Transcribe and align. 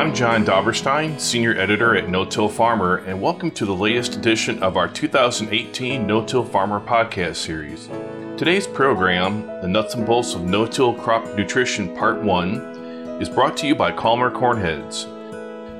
I'm 0.00 0.14
John 0.14 0.46
Dobberstein, 0.46 1.20
Senior 1.20 1.58
Editor 1.58 1.94
at 1.94 2.08
No 2.08 2.24
Till 2.24 2.48
Farmer, 2.48 3.04
and 3.04 3.20
welcome 3.20 3.50
to 3.50 3.66
the 3.66 3.74
latest 3.74 4.16
edition 4.16 4.62
of 4.62 4.78
our 4.78 4.88
2018 4.88 6.06
No 6.06 6.24
Till 6.24 6.42
Farmer 6.42 6.80
podcast 6.80 7.36
series. 7.36 7.86
Today's 8.38 8.66
program, 8.66 9.46
The 9.60 9.68
Nuts 9.68 9.96
and 9.96 10.06
Bolts 10.06 10.32
of 10.32 10.42
No 10.42 10.66
Till 10.66 10.94
Crop 10.94 11.26
Nutrition 11.36 11.94
Part 11.94 12.22
1, 12.22 13.20
is 13.20 13.28
brought 13.28 13.58
to 13.58 13.66
you 13.66 13.74
by 13.74 13.92
Calmer 13.92 14.30
Cornheads. 14.30 15.04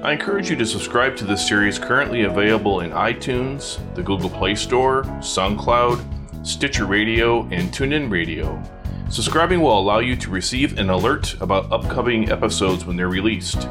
I 0.05 0.13
encourage 0.13 0.51
you 0.51 0.57
to 0.57 0.67
subscribe 0.67 1.17
to 1.17 1.25
this 1.25 1.49
series 1.49 1.79
currently 1.79 2.25
available 2.25 2.81
in 2.81 2.91
iTunes, 2.91 3.79
the 3.95 4.03
Google 4.03 4.29
Play 4.29 4.55
Store, 4.55 5.03
SoundCloud, 5.21 6.47
Stitcher 6.47 6.85
Radio, 6.85 7.45
and 7.45 7.73
TuneIn 7.73 8.11
Radio. 8.11 8.63
Subscribing 9.11 9.61
will 9.61 9.77
allow 9.77 9.99
you 9.99 10.15
to 10.15 10.31
receive 10.31 10.79
an 10.79 10.89
alert 10.89 11.35
about 11.41 11.73
upcoming 11.73 12.31
episodes 12.31 12.85
when 12.85 12.95
they're 12.97 13.09
released. 13.09 13.69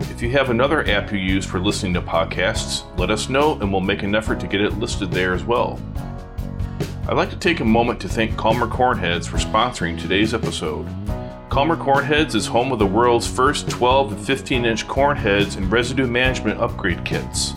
If 0.00 0.22
you 0.22 0.30
have 0.30 0.48
another 0.48 0.88
app 0.88 1.12
you 1.12 1.18
use 1.18 1.44
for 1.44 1.60
listening 1.60 1.92
to 1.92 2.00
podcasts, 2.00 2.84
let 2.98 3.10
us 3.10 3.28
know 3.28 3.60
and 3.60 3.70
we'll 3.70 3.82
make 3.82 4.02
an 4.02 4.14
effort 4.14 4.40
to 4.40 4.46
get 4.46 4.62
it 4.62 4.78
listed 4.78 5.12
there 5.12 5.34
as 5.34 5.44
well. 5.44 5.78
I'd 7.06 7.18
like 7.18 7.28
to 7.30 7.36
take 7.36 7.60
a 7.60 7.64
moment 7.66 8.00
to 8.00 8.08
thank 8.08 8.38
Calmer 8.38 8.66
Cornheads 8.66 9.28
for 9.28 9.36
sponsoring 9.36 10.00
today's 10.00 10.32
episode. 10.32 10.86
Calmer 11.50 11.76
Cornheads 11.76 12.34
is 12.34 12.46
home 12.46 12.72
of 12.72 12.78
the 12.78 12.86
world's 12.86 13.26
first 13.28 13.68
12 13.68 14.12
and 14.12 14.26
15 14.26 14.64
inch 14.64 14.88
corn 14.88 15.18
heads 15.18 15.56
and 15.56 15.70
residue 15.70 16.06
management 16.06 16.58
upgrade 16.58 17.04
kits. 17.04 17.52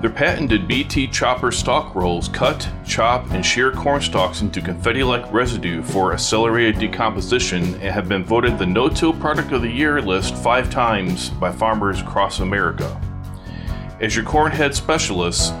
Their 0.00 0.08
patented 0.08 0.66
BT 0.66 1.08
chopper 1.08 1.52
stalk 1.52 1.94
rolls 1.94 2.28
cut, 2.28 2.66
chop, 2.86 3.32
and 3.32 3.44
shear 3.44 3.70
corn 3.70 4.00
stalks 4.00 4.40
into 4.40 4.62
confetti 4.62 5.02
like 5.02 5.30
residue 5.30 5.82
for 5.82 6.14
accelerated 6.14 6.78
decomposition 6.78 7.74
and 7.74 7.82
have 7.82 8.08
been 8.08 8.24
voted 8.24 8.58
the 8.58 8.64
No 8.64 8.88
Till 8.88 9.12
Product 9.12 9.52
of 9.52 9.60
the 9.60 9.68
Year 9.68 10.00
list 10.00 10.34
five 10.36 10.70
times 10.70 11.28
by 11.28 11.52
farmers 11.52 12.00
across 12.00 12.40
America. 12.40 12.98
As 14.00 14.16
your 14.16 14.24
cornhead 14.24 14.74
specialist, 14.74 15.52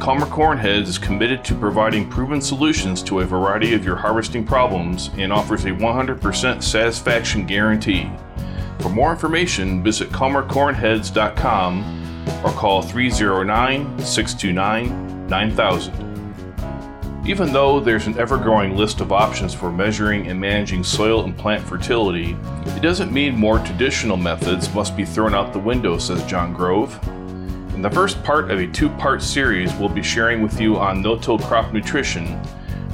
Calmer 0.00 0.26
Cornheads 0.26 0.88
is 0.88 0.98
committed 0.98 1.44
to 1.44 1.54
providing 1.54 2.10
proven 2.10 2.40
solutions 2.40 3.00
to 3.04 3.20
a 3.20 3.24
variety 3.24 3.74
of 3.74 3.84
your 3.84 3.94
harvesting 3.94 4.44
problems 4.44 5.10
and 5.16 5.32
offers 5.32 5.66
a 5.66 5.70
100% 5.70 6.62
satisfaction 6.64 7.46
guarantee. 7.46 8.10
For 8.80 8.88
more 8.88 9.12
information, 9.12 9.84
visit 9.84 10.10
calmercornheads.com 10.10 12.03
or 12.44 12.52
call 12.52 12.82
309 12.82 13.98
629 13.98 15.26
9000. 15.26 16.14
Even 17.26 17.54
though 17.54 17.80
there's 17.80 18.06
an 18.06 18.18
ever 18.18 18.36
growing 18.36 18.76
list 18.76 19.00
of 19.00 19.10
options 19.10 19.54
for 19.54 19.72
measuring 19.72 20.26
and 20.26 20.38
managing 20.38 20.84
soil 20.84 21.24
and 21.24 21.34
plant 21.38 21.64
fertility, 21.64 22.36
it 22.66 22.82
doesn't 22.82 23.10
mean 23.10 23.34
more 23.34 23.58
traditional 23.60 24.18
methods 24.18 24.72
must 24.74 24.94
be 24.94 25.06
thrown 25.06 25.34
out 25.34 25.54
the 25.54 25.58
window, 25.58 25.96
says 25.96 26.22
John 26.26 26.52
Grove. 26.52 26.98
In 27.74 27.80
the 27.80 27.90
first 27.90 28.22
part 28.22 28.50
of 28.50 28.60
a 28.60 28.66
two 28.66 28.90
part 28.90 29.22
series, 29.22 29.74
we'll 29.76 29.88
be 29.88 30.02
sharing 30.02 30.42
with 30.42 30.60
you 30.60 30.76
on 30.76 31.00
no 31.00 31.16
till 31.16 31.38
crop 31.38 31.72
nutrition 31.72 32.38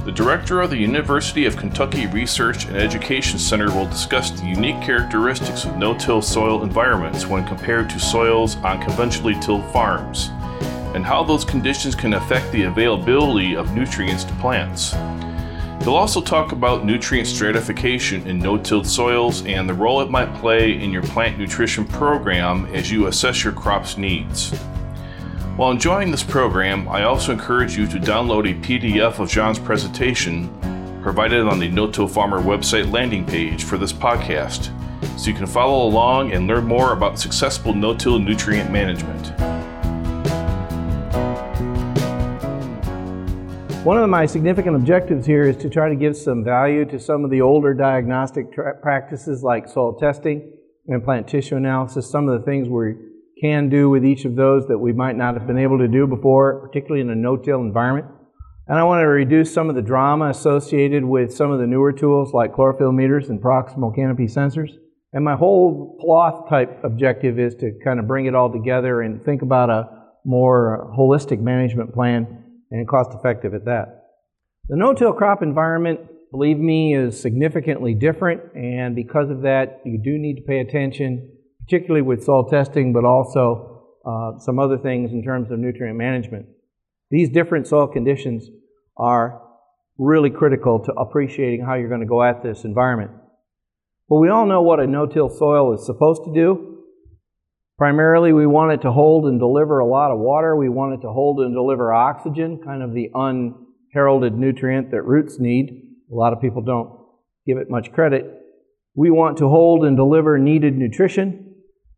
the 0.05 0.11
director 0.11 0.61
of 0.61 0.71
the 0.71 0.77
University 0.77 1.45
of 1.45 1.55
Kentucky 1.55 2.07
Research 2.07 2.65
and 2.65 2.75
Education 2.75 3.37
Center 3.37 3.69
will 3.69 3.85
discuss 3.85 4.31
the 4.31 4.47
unique 4.47 4.81
characteristics 4.81 5.63
of 5.65 5.77
no 5.77 5.95
till 5.95 6.23
soil 6.23 6.63
environments 6.63 7.27
when 7.27 7.45
compared 7.45 7.87
to 7.91 7.99
soils 7.99 8.55
on 8.57 8.81
conventionally 8.81 9.35
tilled 9.41 9.63
farms, 9.71 10.29
and 10.95 11.05
how 11.05 11.23
those 11.23 11.45
conditions 11.45 11.93
can 11.93 12.15
affect 12.15 12.51
the 12.51 12.63
availability 12.63 13.55
of 13.55 13.75
nutrients 13.75 14.23
to 14.23 14.33
plants. 14.35 14.93
He'll 15.83 15.95
also 15.95 16.19
talk 16.19 16.51
about 16.51 16.83
nutrient 16.83 17.27
stratification 17.27 18.25
in 18.27 18.39
no 18.39 18.57
tilled 18.57 18.87
soils 18.87 19.45
and 19.45 19.69
the 19.69 19.73
role 19.73 20.01
it 20.01 20.09
might 20.09 20.33
play 20.35 20.81
in 20.81 20.91
your 20.91 21.03
plant 21.03 21.37
nutrition 21.37 21.85
program 21.85 22.65
as 22.73 22.91
you 22.91 23.05
assess 23.05 23.43
your 23.43 23.53
crop's 23.53 23.97
needs. 23.97 24.51
While 25.61 25.69
enjoying 25.69 26.09
this 26.09 26.23
program, 26.23 26.89
I 26.89 27.03
also 27.03 27.33
encourage 27.33 27.77
you 27.77 27.85
to 27.85 27.99
download 27.99 28.49
a 28.49 28.59
PDF 28.65 29.19
of 29.19 29.29
John's 29.29 29.59
presentation 29.59 30.49
provided 31.03 31.41
on 31.41 31.59
the 31.59 31.69
No 31.69 31.85
Till 31.85 32.07
Farmer 32.07 32.41
website 32.41 32.91
landing 32.91 33.23
page 33.23 33.63
for 33.63 33.77
this 33.77 33.93
podcast, 33.93 34.71
so 35.19 35.29
you 35.29 35.35
can 35.35 35.45
follow 35.45 35.87
along 35.87 36.31
and 36.31 36.47
learn 36.47 36.63
more 36.65 36.93
about 36.93 37.19
successful 37.19 37.75
no 37.75 37.95
till 37.95 38.17
nutrient 38.17 38.71
management. 38.71 39.39
One 43.85 43.99
of 43.99 44.09
my 44.09 44.25
significant 44.25 44.75
objectives 44.75 45.27
here 45.27 45.43
is 45.43 45.57
to 45.57 45.69
try 45.69 45.89
to 45.89 45.95
give 45.95 46.17
some 46.17 46.43
value 46.43 46.85
to 46.85 46.99
some 46.99 47.23
of 47.23 47.29
the 47.29 47.41
older 47.41 47.75
diagnostic 47.75 48.51
tra- 48.51 48.77
practices 48.77 49.43
like 49.43 49.67
soil 49.67 49.93
testing 49.93 50.53
and 50.87 51.03
plant 51.03 51.27
tissue 51.27 51.55
analysis, 51.55 52.09
some 52.09 52.27
of 52.27 52.39
the 52.39 52.45
things 52.47 52.67
we're 52.67 53.10
can 53.41 53.69
do 53.69 53.89
with 53.89 54.05
each 54.05 54.23
of 54.25 54.35
those 54.35 54.67
that 54.67 54.77
we 54.77 54.93
might 54.93 55.17
not 55.17 55.33
have 55.33 55.47
been 55.47 55.57
able 55.57 55.79
to 55.79 55.87
do 55.87 56.05
before, 56.05 56.59
particularly 56.67 57.01
in 57.01 57.09
a 57.09 57.15
no-till 57.15 57.59
environment. 57.59 58.07
And 58.67 58.77
I 58.77 58.83
want 58.83 59.01
to 59.01 59.07
reduce 59.07 59.53
some 59.53 59.69
of 59.69 59.75
the 59.75 59.81
drama 59.81 60.29
associated 60.29 61.03
with 61.03 61.33
some 61.33 61.51
of 61.51 61.59
the 61.59 61.67
newer 61.67 61.91
tools 61.91 62.33
like 62.33 62.53
chlorophyll 62.53 62.91
meters 62.91 63.29
and 63.29 63.41
proximal 63.41 63.93
canopy 63.93 64.27
sensors. 64.27 64.69
And 65.11 65.25
my 65.25 65.35
whole 65.35 65.97
cloth 65.99 66.47
type 66.47 66.83
objective 66.83 67.37
is 67.39 67.55
to 67.55 67.77
kind 67.83 67.99
of 67.99 68.07
bring 68.07 68.27
it 68.27 68.35
all 68.35 68.51
together 68.51 69.01
and 69.01 69.21
think 69.21 69.41
about 69.41 69.69
a 69.69 69.89
more 70.23 70.93
holistic 70.97 71.41
management 71.41 71.93
plan 71.93 72.43
and 72.69 72.87
cost 72.87 73.11
effective 73.13 73.53
at 73.53 73.65
that. 73.65 74.03
The 74.69 74.77
no-till 74.77 75.13
crop 75.13 75.41
environment, 75.41 75.99
believe 76.31 76.57
me, 76.57 76.95
is 76.95 77.19
significantly 77.19 77.93
different, 77.93 78.41
and 78.55 78.95
because 78.95 79.29
of 79.29 79.41
that, 79.41 79.81
you 79.83 79.99
do 80.01 80.17
need 80.17 80.35
to 80.35 80.43
pay 80.43 80.59
attention 80.59 81.29
particularly 81.71 82.01
with 82.01 82.21
soil 82.21 82.49
testing, 82.49 82.91
but 82.91 83.05
also 83.05 83.85
uh, 84.05 84.37
some 84.39 84.59
other 84.59 84.77
things 84.77 85.13
in 85.13 85.23
terms 85.23 85.49
of 85.51 85.57
nutrient 85.57 85.97
management. 85.97 86.45
These 87.09 87.29
different 87.29 87.65
soil 87.65 87.87
conditions 87.87 88.49
are 88.97 89.41
really 89.97 90.29
critical 90.29 90.83
to 90.83 90.91
appreciating 90.93 91.63
how 91.65 91.75
you're 91.75 91.87
going 91.87 92.01
to 92.01 92.07
go 92.07 92.23
at 92.23 92.43
this 92.43 92.65
environment. 92.65 93.11
But 94.09 94.17
we 94.17 94.27
all 94.27 94.45
know 94.45 94.61
what 94.61 94.81
a 94.81 94.87
no-till 94.87 95.29
soil 95.29 95.73
is 95.73 95.85
supposed 95.85 96.25
to 96.25 96.33
do. 96.33 96.83
Primarily, 97.77 98.33
we 98.33 98.45
want 98.45 98.73
it 98.73 98.81
to 98.81 98.91
hold 98.91 99.25
and 99.25 99.39
deliver 99.39 99.79
a 99.79 99.87
lot 99.87 100.11
of 100.11 100.19
water. 100.19 100.57
We 100.57 100.67
want 100.67 100.95
it 100.95 101.01
to 101.03 101.13
hold 101.13 101.39
and 101.39 101.55
deliver 101.55 101.93
oxygen, 101.93 102.59
kind 102.61 102.83
of 102.83 102.93
the 102.93 103.09
unheralded 103.15 104.37
nutrient 104.37 104.91
that 104.91 105.03
roots 105.03 105.39
need. 105.39 105.83
A 106.11 106.15
lot 106.15 106.33
of 106.33 106.41
people 106.41 106.63
don't 106.63 106.99
give 107.47 107.57
it 107.57 107.69
much 107.69 107.93
credit. 107.93 108.25
We 108.93 109.09
want 109.09 109.37
to 109.37 109.47
hold 109.47 109.85
and 109.85 109.95
deliver 109.95 110.37
needed 110.37 110.77
nutrition 110.77 111.47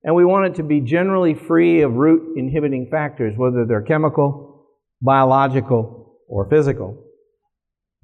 and 0.03 0.15
we 0.15 0.25
want 0.25 0.47
it 0.47 0.55
to 0.55 0.63
be 0.63 0.81
generally 0.81 1.33
free 1.33 1.81
of 1.81 1.93
root 1.93 2.37
inhibiting 2.37 2.89
factors, 2.91 3.35
whether 3.37 3.65
they're 3.65 3.81
chemical, 3.81 4.67
biological, 5.01 6.17
or 6.27 6.49
physical. 6.49 7.03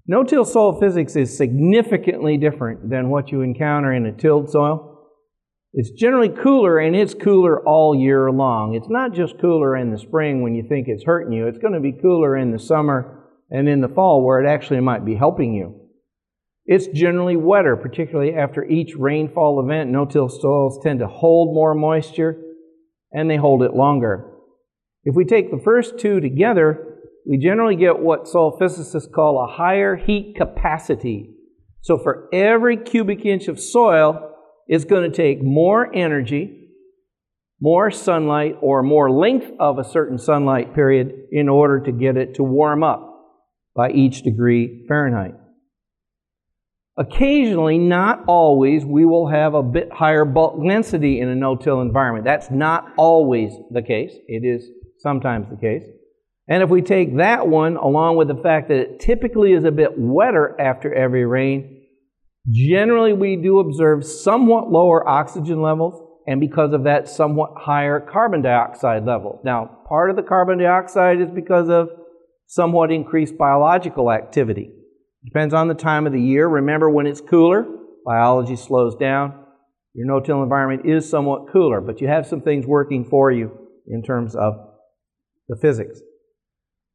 No-till 0.08 0.46
soil 0.46 0.80
physics 0.80 1.16
is 1.16 1.38
significantly 1.38 2.38
different 2.38 2.90
than 2.90 3.10
what 3.10 3.32
you 3.32 3.42
encounter 3.42 3.94
in 3.94 4.06
a 4.06 4.12
tilled 4.12 4.50
soil. 4.50 4.86
It's 5.74 5.92
generally 5.92 6.30
cooler, 6.30 6.80
and 6.80 6.96
it's 6.96 7.14
cooler 7.14 7.64
all 7.68 7.94
year 7.94 8.32
long. 8.32 8.74
It's 8.74 8.90
not 8.90 9.14
just 9.14 9.40
cooler 9.40 9.76
in 9.76 9.92
the 9.92 10.00
spring 10.00 10.42
when 10.42 10.56
you 10.56 10.64
think 10.68 10.88
it's 10.88 11.04
hurting 11.04 11.34
you. 11.34 11.48
It's 11.48 11.60
going 11.60 11.76
to 11.76 11.80
be 11.80 11.92
cooler 11.92 12.36
in 12.36 12.52
the 12.52 12.58
summer 12.58 13.28
and 13.52 13.70
in 13.70 13.82
the 13.82 13.88
fall 13.88 14.26
where 14.26 14.44
it 14.44 14.50
actually 14.50 14.80
might 14.80 15.06
be 15.06 15.16
helping 15.16 15.54
you. 15.54 15.89
It's 16.72 16.86
generally 16.86 17.36
wetter, 17.36 17.76
particularly 17.76 18.36
after 18.36 18.64
each 18.64 18.94
rainfall 18.96 19.60
event. 19.60 19.90
No-till 19.90 20.30
soils 20.30 20.80
tend 20.84 21.00
to 21.00 21.08
hold 21.08 21.56
more 21.56 21.74
moisture 21.74 22.40
and 23.12 23.28
they 23.28 23.38
hold 23.38 23.64
it 23.64 23.74
longer. 23.74 24.32
If 25.04 25.16
we 25.16 25.26
take 25.26 25.50
the 25.50 25.58
first 25.66 25.98
two 25.98 26.20
together, 26.20 27.00
we 27.28 27.40
generally 27.40 27.76
get 27.76 27.98
what 27.98 28.28
soil 28.28 28.56
physicists 28.60 29.10
call 29.12 29.44
a 29.44 29.52
higher 29.52 29.96
heat 29.96 30.36
capacity. 30.38 31.32
So 31.82 31.98
for 31.98 32.30
every 32.32 32.78
cubic 32.78 33.26
inch 33.26 33.48
of 33.48 33.60
soil, 33.60 34.32
it's 34.68 34.86
going 34.86 35.10
to 35.10 35.18
take 35.18 35.42
more 35.42 35.92
energy, 35.92 36.68
more 37.60 37.90
sunlight, 37.90 38.58
or 38.62 38.84
more 38.84 39.10
length 39.10 39.50
of 39.60 39.80
a 39.80 39.84
certain 39.84 40.20
sunlight 40.20 40.76
period 40.76 41.14
in 41.32 41.50
order 41.50 41.80
to 41.80 41.92
get 41.92 42.16
it 42.16 42.36
to 42.36 42.44
warm 42.44 42.84
up 42.84 43.10
by 43.76 43.90
each 43.90 44.22
degree 44.22 44.86
Fahrenheit. 44.88 45.34
Occasionally, 47.00 47.78
not 47.78 48.26
always, 48.28 48.84
we 48.84 49.06
will 49.06 49.28
have 49.28 49.54
a 49.54 49.64
bit 49.64 49.90
higher 49.90 50.26
bulk 50.26 50.62
density 50.68 51.22
in 51.22 51.30
a 51.30 51.36
no-till 51.36 51.80
environment. 51.80 52.26
That's 52.26 52.52
not 52.52 52.92
always 52.98 53.54
the 53.72 53.82
case. 53.82 54.12
It 54.28 54.46
is 54.46 54.70
sometimes 54.98 55.48
the 55.50 55.56
case. 55.56 55.84
And 56.50 56.62
if 56.62 56.70
we 56.70 56.82
take 56.82 57.16
that 57.18 57.48
one 57.48 57.78
along 57.78 58.18
with 58.18 58.28
the 58.28 58.36
fact 58.36 58.68
that 58.68 58.78
it 58.78 59.00
typically 59.00 59.54
is 59.54 59.64
a 59.64 59.72
bit 59.72 59.92
wetter 59.98 60.60
after 60.60 60.94
every 60.94 61.26
rain, 61.26 61.86
generally 62.50 63.14
we 63.14 63.38
do 63.38 63.60
observe 63.60 64.04
somewhat 64.04 64.70
lower 64.70 65.08
oxygen 65.08 65.62
levels 65.62 66.06
and 66.28 66.40
because 66.40 66.74
of 66.74 66.84
that, 66.84 67.08
somewhat 67.08 67.54
higher 67.58 68.00
carbon 68.00 68.44
dioxide 68.44 69.04
levels. 69.06 69.40
Now, 69.44 69.80
part 69.88 70.12
of 70.12 70.16
the 70.16 70.22
carbon 70.22 70.60
dioxide 70.60 71.22
is 71.22 71.32
because 71.32 71.70
of 71.70 71.90
somewhat 72.46 72.92
increased 72.92 73.36
biological 73.36 74.12
activity. 74.12 74.70
Depends 75.26 75.54
on 75.54 75.68
the 75.68 75.74
time 75.74 76.08
of 76.08 76.14
the 76.14 76.22
year. 76.22 76.48
Remember, 76.48 76.90
when 76.90 77.06
it's 77.06 77.22
cooler, 77.22 77.66
biology 78.06 78.56
slows 78.56 78.96
down. 78.96 79.46
Your 79.94 80.08
no-till 80.08 80.44
environment 80.44 80.90
is 80.90 81.10
somewhat 81.10 81.52
cooler, 81.52 81.82
but 81.82 82.00
you 82.00 82.08
have 82.08 82.26
some 82.26 82.42
things 82.42 82.66
working 82.66 83.04
for 83.04 83.32
you 83.32 83.52
in 83.88 84.02
terms 84.04 84.36
of 84.36 84.54
the 85.48 85.58
physics. 85.58 86.00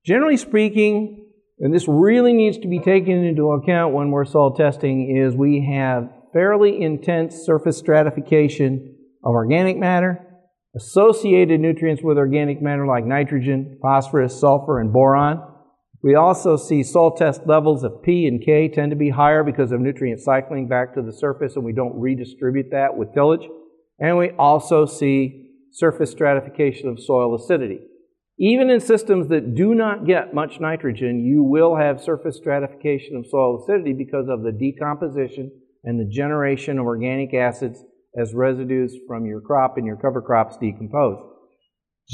Generally 0.07 0.39
speaking, 0.39 1.27
and 1.59 1.75
this 1.75 1.87
really 1.87 2.33
needs 2.33 2.59
to 2.59 2.69
be 2.69 2.79
taken 2.79 3.25
into 3.25 3.51
account 3.51 3.95
when 3.95 4.11
we're 4.11 4.25
soil 4.25 4.55
testing, 4.55 5.17
is 5.17 5.35
we 5.35 5.67
have 5.71 6.09
fairly 6.33 6.83
intense 6.83 7.37
surface 7.37 7.79
stratification 7.79 8.97
of 9.23 9.35
organic 9.35 9.77
matter, 9.77 10.27
associated 10.77 11.61
nutrients 11.61 12.03
with 12.03 12.19
organic 12.19 12.61
matter 12.61 12.87
like 12.87 13.05
nitrogen, 13.05 13.79
phosphorus, 13.81 14.39
sulfur, 14.39 14.81
and 14.81 14.93
boron. 14.93 15.54
We 16.05 16.17
also 16.17 16.59
see 16.59 16.83
soil 16.83 17.13
test 17.13 17.47
levels 17.47 17.83
of 17.83 18.03
P 18.03 18.27
and 18.27 18.45
K 18.45 18.69
tend 18.69 18.91
to 18.91 18.97
be 18.97 19.09
higher 19.09 19.43
because 19.43 19.73
of 19.73 19.81
nutrient 19.81 20.21
cycling 20.21 20.69
back 20.69 20.93
to 20.95 21.03
the 21.03 21.15
surface 21.15 21.57
and 21.57 21.65
we 21.65 21.73
don't 21.73 21.99
redistribute 21.99 22.67
that 22.73 22.95
with 22.95 23.15
tillage. 23.15 23.49
And 23.99 24.19
we 24.19 24.33
also 24.33 24.85
see 24.85 25.49
surface 25.73 26.11
stratification 26.11 26.91
of 26.91 27.01
soil 27.01 27.35
acidity. 27.35 27.81
Even 28.39 28.69
in 28.69 28.81
systems 28.81 29.29
that 29.29 29.55
do 29.55 29.75
not 29.75 30.07
get 30.07 30.35
much 30.35 30.61
nitrogen, 30.61 31.25
you 31.25 31.43
will 31.43 31.77
have 31.77 32.03
surface 32.03 32.37
stratification 32.37 33.17
of 33.17 33.27
soil 33.27 33.63
acidity 33.63 33.95
because 33.95 34.27
of 34.29 34.43
the 34.43 34.53
decomposition 34.53 35.51
and 35.85 35.99
the 35.99 36.13
generation 36.13 36.79
of 36.79 36.85
organic 36.85 37.33
acids 37.33 37.83
as 38.21 38.35
residues 38.35 38.95
from 39.09 39.25
your 39.25 39.41
crop 39.41 39.79
and 39.79 39.87
your 39.87 39.97
cover 39.97 40.21
crops 40.21 40.59
decompose. 40.59 41.34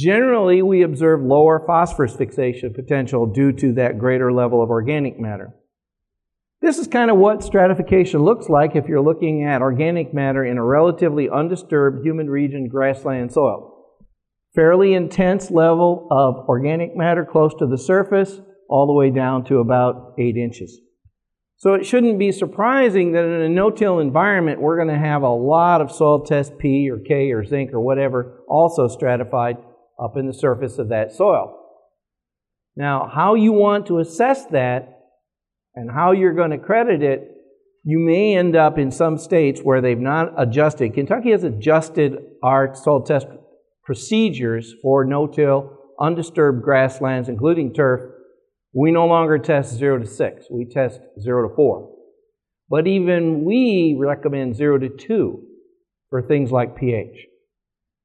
Generally, 0.00 0.62
we 0.62 0.80
observe 0.80 1.20
lower 1.20 1.62
phosphorus 1.66 2.16
fixation 2.16 2.72
potential 2.72 3.26
due 3.26 3.52
to 3.52 3.74
that 3.74 3.98
greater 3.98 4.32
level 4.32 4.62
of 4.62 4.70
organic 4.70 5.20
matter. 5.20 5.54
This 6.62 6.78
is 6.78 6.86
kind 6.86 7.10
of 7.10 7.18
what 7.18 7.44
stratification 7.44 8.20
looks 8.20 8.48
like 8.48 8.74
if 8.74 8.86
you're 8.86 9.02
looking 9.02 9.44
at 9.44 9.60
organic 9.60 10.14
matter 10.14 10.42
in 10.42 10.56
a 10.56 10.64
relatively 10.64 11.28
undisturbed 11.28 12.02
humid 12.02 12.28
region 12.28 12.68
grassland 12.68 13.30
soil. 13.30 13.98
Fairly 14.54 14.94
intense 14.94 15.50
level 15.50 16.08
of 16.10 16.48
organic 16.48 16.96
matter 16.96 17.26
close 17.30 17.52
to 17.58 17.66
the 17.66 17.78
surface, 17.78 18.40
all 18.70 18.86
the 18.86 18.94
way 18.94 19.10
down 19.10 19.44
to 19.44 19.58
about 19.58 20.14
8 20.18 20.36
inches. 20.36 20.80
So 21.56 21.74
it 21.74 21.84
shouldn't 21.84 22.18
be 22.18 22.32
surprising 22.32 23.12
that 23.12 23.24
in 23.24 23.42
a 23.42 23.48
no-till 23.50 23.98
environment, 23.98 24.62
we're 24.62 24.76
going 24.76 24.88
to 24.88 24.98
have 24.98 25.22
a 25.22 25.28
lot 25.28 25.82
of 25.82 25.92
soil 25.92 26.24
test 26.24 26.56
P 26.56 26.88
or 26.88 26.98
K 26.98 27.32
or 27.32 27.44
zinc 27.44 27.74
or 27.74 27.80
whatever 27.80 28.42
also 28.48 28.88
stratified 28.88 29.56
up 30.02 30.16
in 30.16 30.26
the 30.26 30.32
surface 30.32 30.78
of 30.78 30.88
that 30.88 31.12
soil. 31.12 31.56
Now, 32.76 33.10
how 33.12 33.34
you 33.34 33.52
want 33.52 33.86
to 33.86 33.98
assess 33.98 34.46
that 34.46 35.00
and 35.74 35.90
how 35.90 36.12
you're 36.12 36.34
going 36.34 36.50
to 36.50 36.58
credit 36.58 37.02
it, 37.02 37.28
you 37.84 37.98
may 37.98 38.36
end 38.36 38.56
up 38.56 38.78
in 38.78 38.90
some 38.90 39.18
states 39.18 39.60
where 39.62 39.80
they've 39.80 39.98
not 39.98 40.32
adjusted. 40.36 40.94
Kentucky 40.94 41.30
has 41.30 41.44
adjusted 41.44 42.16
our 42.42 42.74
soil 42.74 43.02
test 43.02 43.26
procedures 43.84 44.74
for 44.82 45.04
no-till, 45.04 45.76
undisturbed 46.00 46.62
grasslands, 46.62 47.28
including 47.28 47.72
turf, 47.72 48.00
we 48.72 48.92
no 48.92 49.06
longer 49.06 49.38
test 49.38 49.74
0 49.74 49.98
to 49.98 50.06
6. 50.06 50.46
We 50.50 50.64
test 50.64 51.00
0 51.20 51.48
to 51.48 51.54
4. 51.54 51.90
But 52.68 52.86
even 52.86 53.44
we 53.44 53.96
recommend 53.98 54.54
0 54.54 54.78
to 54.78 54.88
2 54.88 55.42
for 56.08 56.22
things 56.22 56.52
like 56.52 56.76
pH. 56.76 57.26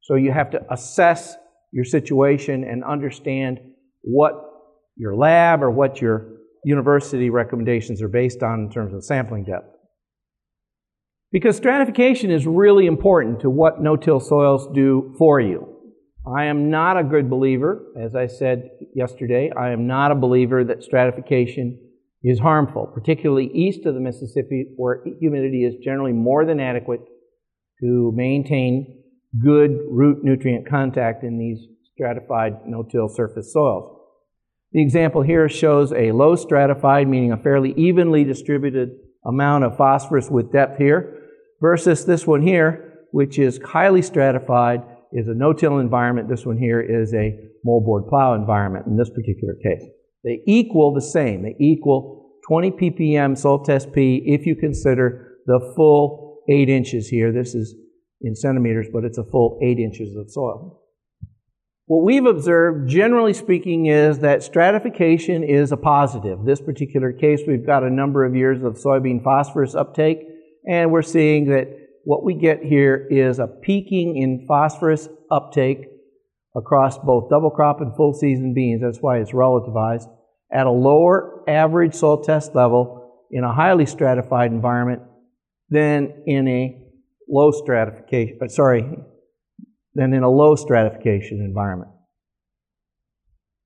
So 0.01 0.15
you 0.15 0.31
have 0.31 0.51
to 0.51 0.61
assess 0.71 1.35
your 1.75 1.83
situation 1.83 2.63
and 2.63 2.85
understand 2.85 3.59
what 4.01 4.31
your 4.95 5.13
lab 5.13 5.61
or 5.61 5.69
what 5.69 5.99
your 5.99 6.37
university 6.63 7.29
recommendations 7.29 8.01
are 8.01 8.07
based 8.07 8.41
on 8.41 8.61
in 8.61 8.71
terms 8.71 8.93
of 8.93 9.03
sampling 9.03 9.43
depth. 9.43 9.75
Because 11.33 11.57
stratification 11.57 12.31
is 12.31 12.47
really 12.47 12.85
important 12.85 13.41
to 13.41 13.49
what 13.49 13.81
no-till 13.81 14.21
soils 14.21 14.69
do 14.73 15.13
for 15.17 15.41
you. 15.41 15.67
I 16.25 16.45
am 16.45 16.69
not 16.71 16.97
a 16.97 17.03
good 17.03 17.29
believer, 17.29 17.83
as 18.01 18.15
I 18.15 18.27
said 18.27 18.69
yesterday, 18.95 19.51
I 19.51 19.71
am 19.71 19.85
not 19.85 20.13
a 20.13 20.15
believer 20.15 20.63
that 20.63 20.81
stratification 20.81 21.77
is 22.23 22.39
harmful, 22.39 22.87
particularly 22.87 23.51
east 23.53 23.85
of 23.85 23.95
the 23.95 23.99
Mississippi, 23.99 24.67
where 24.77 25.03
humidity 25.19 25.65
is 25.65 25.75
generally 25.83 26.13
more 26.13 26.45
than 26.45 26.61
adequate 26.61 27.01
to 27.81 28.13
maintain 28.15 29.03
good 29.43 29.79
root 29.89 30.23
nutrient 30.23 30.67
contact 30.67 31.23
in 31.23 31.37
these 31.37 31.67
stratified 31.93 32.65
no-till 32.65 33.09
surface 33.09 33.51
soils. 33.53 33.91
The 34.71 34.81
example 34.81 35.21
here 35.21 35.47
shows 35.47 35.93
a 35.93 36.11
low 36.11 36.35
stratified, 36.35 37.07
meaning 37.07 37.31
a 37.31 37.37
fairly 37.37 37.73
evenly 37.77 38.23
distributed 38.23 38.89
amount 39.25 39.63
of 39.63 39.77
phosphorus 39.77 40.29
with 40.29 40.51
depth 40.51 40.77
here, 40.77 41.21
versus 41.61 42.05
this 42.05 42.27
one 42.27 42.41
here, 42.41 43.05
which 43.11 43.39
is 43.39 43.59
highly 43.63 44.01
stratified 44.01 44.81
is 45.13 45.27
a 45.27 45.33
no-till 45.33 45.79
environment. 45.79 46.27
This 46.29 46.45
one 46.45 46.57
here 46.57 46.81
is 46.81 47.13
a 47.13 47.39
moldboard 47.65 48.09
plow 48.09 48.33
environment 48.33 48.85
in 48.85 48.97
this 48.97 49.09
particular 49.09 49.55
case. 49.63 49.83
They 50.23 50.41
equal 50.45 50.93
the 50.93 51.01
same. 51.01 51.43
They 51.43 51.55
equal 51.59 52.33
20 52.47 52.71
ppm 52.71 53.37
soil 53.37 53.63
test 53.63 53.93
P 53.93 54.21
if 54.25 54.45
you 54.45 54.55
consider 54.55 55.37
the 55.45 55.73
full 55.75 56.43
8 56.49 56.69
inches 56.69 57.07
here. 57.07 57.31
This 57.31 57.55
is 57.55 57.75
in 58.21 58.35
centimeters, 58.35 58.87
but 58.91 59.03
it's 59.03 59.17
a 59.17 59.23
full 59.23 59.59
8 59.61 59.79
inches 59.79 60.15
of 60.15 60.31
soil. 60.31 60.81
What 61.87 62.03
we've 62.03 62.25
observed, 62.25 62.89
generally 62.89 63.33
speaking, 63.33 63.85
is 63.85 64.19
that 64.19 64.41
stratification 64.41 65.43
is 65.43 65.71
a 65.71 65.77
positive. 65.77 66.39
This 66.43 66.59
particular 66.59 67.11
case, 67.11 67.41
we've 67.47 67.65
got 67.65 67.83
a 67.83 67.91
number 67.91 68.25
of 68.25 68.35
years 68.35 68.63
of 68.63 68.73
soybean 68.73 69.23
phosphorus 69.23 69.75
uptake, 69.75 70.19
and 70.67 70.91
we're 70.91 71.03
seeing 71.03 71.49
that 71.49 71.67
what 72.03 72.23
we 72.23 72.33
get 72.33 72.63
here 72.63 73.07
is 73.11 73.37
a 73.37 73.47
peaking 73.47 74.17
in 74.17 74.45
phosphorus 74.47 75.07
uptake 75.29 75.85
across 76.55 76.97
both 76.97 77.29
double 77.29 77.51
crop 77.51 77.81
and 77.81 77.95
full 77.95 78.13
season 78.13 78.53
beans. 78.55 78.81
That's 78.81 78.99
why 78.99 79.19
it's 79.19 79.31
relativized 79.31 80.07
at 80.51 80.65
a 80.65 80.71
lower 80.71 81.43
average 81.47 81.93
soil 81.93 82.23
test 82.23 82.55
level 82.55 83.27
in 83.29 83.43
a 83.43 83.53
highly 83.53 83.85
stratified 83.85 84.51
environment 84.51 85.01
than 85.69 86.23
in 86.25 86.47
a 86.47 86.84
low 87.29 87.51
stratification, 87.51 88.37
uh, 88.41 88.47
sorry, 88.47 88.83
than 89.93 90.13
in 90.13 90.23
a 90.23 90.29
low 90.29 90.55
stratification 90.55 91.41
environment. 91.41 91.91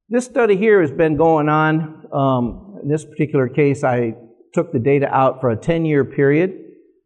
This 0.09 0.25
study 0.25 0.55
here 0.55 0.81
has 0.81 0.91
been 0.91 1.17
going 1.17 1.49
on. 1.49 2.05
Um, 2.13 2.79
in 2.81 2.89
this 2.89 3.05
particular 3.05 3.47
case, 3.47 3.83
I 3.83 4.15
took 4.53 4.71
the 4.71 4.79
data 4.79 5.07
out 5.07 5.41
for 5.41 5.51
a 5.51 5.57
10 5.57 5.85
year 5.85 6.03
period. 6.05 6.51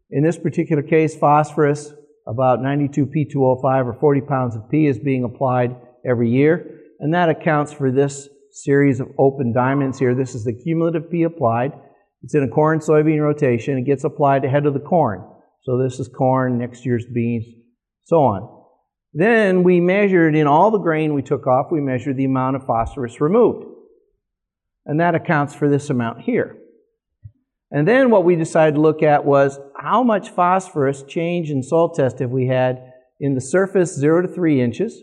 In 0.09 0.23
this 0.23 0.37
particular 0.37 0.83
case, 0.83 1.15
phosphorus, 1.15 1.93
about 2.27 2.61
92 2.61 3.07
P2O5 3.07 3.85
or 3.85 3.97
40 3.99 4.21
pounds 4.21 4.55
of 4.55 4.69
P 4.69 4.87
is 4.87 4.99
being 4.99 5.23
applied 5.23 5.75
every 6.05 6.29
year, 6.29 6.79
and 6.99 7.13
that 7.13 7.29
accounts 7.29 7.73
for 7.73 7.91
this 7.91 8.29
series 8.51 8.99
of 8.99 9.09
open 9.17 9.51
diamonds 9.51 9.99
here. 9.99 10.13
This 10.13 10.35
is 10.35 10.43
the 10.43 10.53
cumulative 10.53 11.09
P 11.09 11.23
applied. 11.23 11.73
It's 12.21 12.35
in 12.35 12.43
a 12.43 12.47
corn 12.47 12.79
soybean 12.79 13.21
rotation. 13.21 13.77
It 13.77 13.85
gets 13.85 14.03
applied 14.03 14.45
ahead 14.45 14.65
of 14.65 14.73
the 14.73 14.79
corn. 14.79 15.27
So 15.63 15.77
this 15.77 15.99
is 15.99 16.07
corn, 16.07 16.57
next 16.57 16.85
year's 16.85 17.05
beans, 17.05 17.45
so 18.03 18.17
on. 18.17 18.63
Then 19.13 19.63
we 19.63 19.79
measured 19.79 20.35
in 20.35 20.47
all 20.47 20.71
the 20.71 20.79
grain 20.79 21.13
we 21.13 21.21
took 21.21 21.47
off, 21.47 21.67
we 21.71 21.79
measured 21.79 22.17
the 22.17 22.25
amount 22.25 22.55
of 22.55 22.65
phosphorus 22.65 23.21
removed. 23.21 23.65
And 24.85 24.99
that 24.99 25.15
accounts 25.15 25.55
for 25.55 25.69
this 25.69 25.89
amount 25.89 26.21
here. 26.21 26.57
And 27.71 27.87
then 27.87 28.09
what 28.09 28.25
we 28.25 28.35
decided 28.35 28.75
to 28.75 28.81
look 28.81 29.01
at 29.01 29.25
was 29.25 29.59
how 29.77 30.03
much 30.03 30.29
phosphorus 30.29 31.03
change 31.03 31.49
in 31.49 31.63
soil 31.63 31.89
test 31.89 32.19
have 32.19 32.29
we 32.29 32.47
had 32.47 32.91
in 33.19 33.33
the 33.33 33.41
surface 33.41 33.95
0 33.95 34.23
to 34.23 34.27
3 34.27 34.61
inches, 34.61 35.01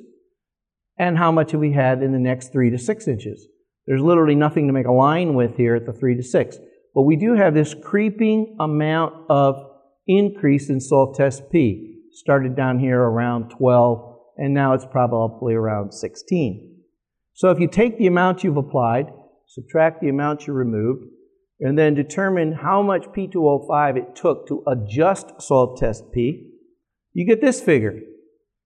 and 0.98 1.16
how 1.16 1.32
much 1.32 1.52
have 1.52 1.60
we 1.60 1.72
had 1.72 2.02
in 2.02 2.12
the 2.12 2.18
next 2.18 2.52
3 2.52 2.70
to 2.70 2.78
6 2.78 3.08
inches. 3.08 3.48
There's 3.86 4.02
literally 4.02 4.34
nothing 4.34 4.66
to 4.66 4.72
make 4.72 4.86
a 4.86 4.92
line 4.92 5.34
with 5.34 5.56
here 5.56 5.74
at 5.74 5.86
the 5.86 5.92
3 5.92 6.16
to 6.16 6.22
6. 6.22 6.58
But 6.94 7.02
we 7.02 7.16
do 7.16 7.34
have 7.34 7.54
this 7.54 7.74
creeping 7.74 8.56
amount 8.60 9.14
of 9.30 9.69
increase 10.18 10.68
in 10.68 10.80
soil 10.80 11.12
test 11.12 11.50
P. 11.50 11.98
Started 12.12 12.56
down 12.56 12.78
here 12.78 13.00
around 13.00 13.50
12, 13.50 14.18
and 14.36 14.52
now 14.52 14.72
it's 14.72 14.86
probably 14.86 15.54
around 15.54 15.92
16. 15.92 16.76
So 17.34 17.50
if 17.50 17.60
you 17.60 17.68
take 17.68 17.98
the 17.98 18.06
amount 18.06 18.42
you've 18.42 18.56
applied, 18.56 19.06
subtract 19.46 20.00
the 20.00 20.08
amount 20.08 20.46
you 20.46 20.52
removed, 20.52 21.04
and 21.60 21.78
then 21.78 21.94
determine 21.94 22.52
how 22.52 22.82
much 22.82 23.04
P2O5 23.16 23.96
it 23.96 24.16
took 24.16 24.48
to 24.48 24.64
adjust 24.66 25.40
soil 25.40 25.76
test 25.76 26.04
P, 26.12 26.50
you 27.12 27.26
get 27.26 27.40
this 27.40 27.60
figure. 27.60 27.92
It 27.92 28.04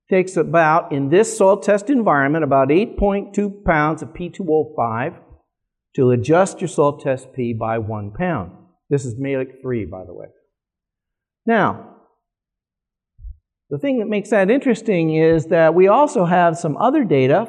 takes 0.08 0.36
about, 0.36 0.92
in 0.92 1.08
this 1.08 1.36
soil 1.36 1.56
test 1.58 1.90
environment, 1.90 2.44
about 2.44 2.68
8.2 2.68 3.64
pounds 3.64 4.02
of 4.02 4.10
P2O5 4.10 5.18
to 5.96 6.10
adjust 6.10 6.60
your 6.60 6.68
soil 6.68 6.98
test 6.98 7.32
P 7.32 7.52
by 7.52 7.78
one 7.78 8.12
pound. 8.12 8.52
This 8.90 9.04
is 9.04 9.14
Mehlich 9.14 9.60
3, 9.62 9.86
by 9.86 10.04
the 10.04 10.14
way. 10.14 10.26
Now, 11.46 11.94
the 13.70 13.78
thing 13.78 13.98
that 13.98 14.08
makes 14.08 14.30
that 14.30 14.50
interesting 14.50 15.14
is 15.16 15.46
that 15.46 15.74
we 15.74 15.88
also 15.88 16.24
have 16.24 16.56
some 16.56 16.76
other 16.76 17.04
data 17.04 17.46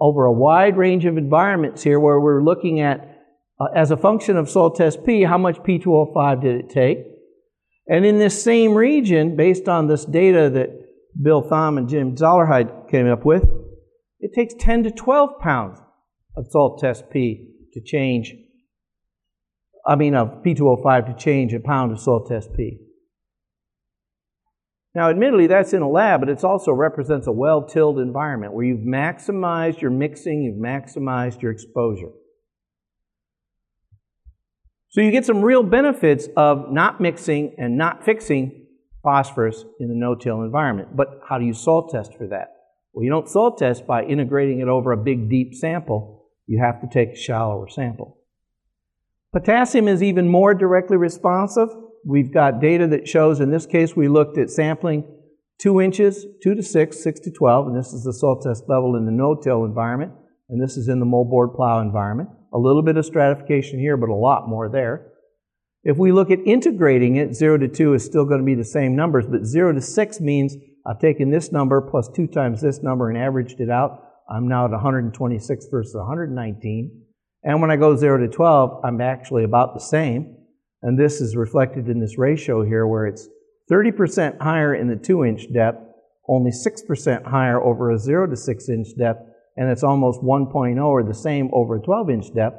over 0.00 0.24
a 0.24 0.32
wide 0.32 0.76
range 0.76 1.04
of 1.04 1.16
environments 1.16 1.82
here 1.82 2.00
where 2.00 2.18
we're 2.18 2.42
looking 2.42 2.80
at 2.80 3.20
uh, 3.60 3.66
as 3.74 3.90
a 3.90 3.96
function 3.96 4.36
of 4.36 4.50
soil 4.50 4.70
test 4.70 5.04
P, 5.04 5.22
how 5.22 5.38
much 5.38 5.58
P2O5 5.58 6.40
did 6.40 6.56
it 6.56 6.70
take? 6.70 6.98
And 7.86 8.04
in 8.04 8.18
this 8.18 8.42
same 8.42 8.74
region, 8.74 9.36
based 9.36 9.68
on 9.68 9.86
this 9.86 10.04
data 10.04 10.50
that 10.50 10.70
Bill 11.20 11.42
Thom 11.42 11.78
and 11.78 11.88
Jim 11.88 12.16
Zollerhide 12.16 12.90
came 12.90 13.06
up 13.06 13.24
with, 13.24 13.44
it 14.20 14.32
takes 14.34 14.54
10 14.58 14.84
to 14.84 14.90
12 14.90 15.38
pounds 15.40 15.78
of 16.36 16.46
soil 16.50 16.78
test 16.78 17.10
P 17.10 17.50
to 17.74 17.80
change, 17.80 18.34
I 19.86 19.96
mean, 19.96 20.14
of 20.14 20.42
P2O5 20.44 21.06
to 21.06 21.22
change 21.22 21.52
a 21.52 21.60
pound 21.60 21.92
of 21.92 22.00
soil 22.00 22.24
test 22.24 22.50
P. 22.56 22.78
Now, 24.94 25.08
admittedly, 25.08 25.46
that's 25.46 25.72
in 25.72 25.80
a 25.80 25.88
lab, 25.88 26.20
but 26.20 26.28
it 26.28 26.44
also 26.44 26.72
represents 26.72 27.26
a 27.26 27.32
well 27.32 27.64
tilled 27.66 27.98
environment 27.98 28.52
where 28.52 28.64
you've 28.64 28.86
maximized 28.86 29.80
your 29.80 29.90
mixing, 29.90 30.42
you've 30.42 30.62
maximized 30.62 31.40
your 31.40 31.50
exposure. 31.50 32.10
So 34.90 35.00
you 35.00 35.10
get 35.10 35.24
some 35.24 35.40
real 35.40 35.62
benefits 35.62 36.28
of 36.36 36.70
not 36.70 37.00
mixing 37.00 37.54
and 37.56 37.78
not 37.78 38.04
fixing 38.04 38.66
phosphorus 39.02 39.64
in 39.80 39.88
the 39.88 39.94
no-till 39.94 40.42
environment. 40.42 40.94
But 40.94 41.20
how 41.26 41.38
do 41.38 41.46
you 41.46 41.54
soil 41.54 41.88
test 41.88 42.12
for 42.18 42.26
that? 42.26 42.48
Well, 42.92 43.02
you 43.02 43.10
don't 43.10 43.28
soil 43.28 43.56
test 43.56 43.86
by 43.86 44.04
integrating 44.04 44.60
it 44.60 44.68
over 44.68 44.92
a 44.92 44.98
big, 44.98 45.30
deep 45.30 45.54
sample. 45.54 46.26
You 46.46 46.62
have 46.62 46.82
to 46.82 46.88
take 46.92 47.14
a 47.14 47.16
shallower 47.16 47.68
sample. 47.70 48.18
Potassium 49.32 49.88
is 49.88 50.02
even 50.02 50.28
more 50.28 50.52
directly 50.52 50.98
responsive. 50.98 51.70
We've 52.04 52.32
got 52.32 52.60
data 52.60 52.86
that 52.88 53.08
shows, 53.08 53.40
in 53.40 53.50
this 53.50 53.66
case, 53.66 53.94
we 53.94 54.08
looked 54.08 54.38
at 54.38 54.50
sampling 54.50 55.04
2 55.60 55.80
inches, 55.80 56.26
2 56.42 56.54
to 56.56 56.62
6, 56.62 57.02
6 57.02 57.20
to 57.20 57.30
12, 57.30 57.68
and 57.68 57.76
this 57.76 57.92
is 57.92 58.02
the 58.02 58.12
soil 58.12 58.40
test 58.40 58.64
level 58.68 58.96
in 58.96 59.06
the 59.06 59.12
no-till 59.12 59.64
environment, 59.64 60.12
and 60.48 60.60
this 60.60 60.76
is 60.76 60.88
in 60.88 60.98
the 60.98 61.06
moldboard 61.06 61.54
plow 61.54 61.80
environment. 61.80 62.28
A 62.52 62.58
little 62.58 62.82
bit 62.82 62.96
of 62.96 63.06
stratification 63.06 63.78
here, 63.78 63.96
but 63.96 64.08
a 64.08 64.14
lot 64.14 64.48
more 64.48 64.68
there. 64.68 65.12
If 65.84 65.96
we 65.96 66.12
look 66.12 66.30
at 66.30 66.40
integrating 66.44 67.16
it, 67.16 67.34
0 67.34 67.58
to 67.58 67.68
2 67.68 67.94
is 67.94 68.04
still 68.04 68.24
going 68.24 68.40
to 68.40 68.46
be 68.46 68.54
the 68.54 68.64
same 68.64 68.96
numbers, 68.96 69.26
but 69.26 69.44
0 69.44 69.74
to 69.74 69.80
6 69.80 70.20
means 70.20 70.56
I've 70.86 71.00
taken 71.00 71.30
this 71.30 71.52
number 71.52 71.80
plus 71.80 72.08
2 72.14 72.26
times 72.26 72.60
this 72.60 72.82
number 72.82 73.08
and 73.08 73.18
averaged 73.18 73.60
it 73.60 73.70
out. 73.70 74.02
I'm 74.28 74.48
now 74.48 74.64
at 74.64 74.70
126 74.72 75.66
versus 75.70 75.94
119. 75.94 77.02
And 77.44 77.60
when 77.60 77.70
I 77.70 77.76
go 77.76 77.96
0 77.96 78.18
to 78.18 78.28
12, 78.28 78.80
I'm 78.84 79.00
actually 79.00 79.44
about 79.44 79.74
the 79.74 79.80
same. 79.80 80.36
And 80.82 80.98
this 80.98 81.20
is 81.20 81.36
reflected 81.36 81.88
in 81.88 82.00
this 82.00 82.18
ratio 82.18 82.64
here 82.64 82.86
where 82.86 83.06
it's 83.06 83.28
30% 83.70 84.40
higher 84.40 84.74
in 84.74 84.88
the 84.88 84.96
2 84.96 85.24
inch 85.24 85.52
depth, 85.52 85.80
only 86.28 86.50
6% 86.50 87.24
higher 87.24 87.62
over 87.62 87.90
a 87.90 87.98
0 87.98 88.28
to 88.28 88.36
6 88.36 88.68
inch 88.68 88.88
depth, 88.98 89.22
and 89.56 89.70
it's 89.70 89.84
almost 89.84 90.20
1.0 90.20 90.84
or 90.84 91.02
the 91.02 91.14
same 91.14 91.50
over 91.52 91.76
a 91.76 91.80
12 91.80 92.10
inch 92.10 92.34
depth. 92.34 92.56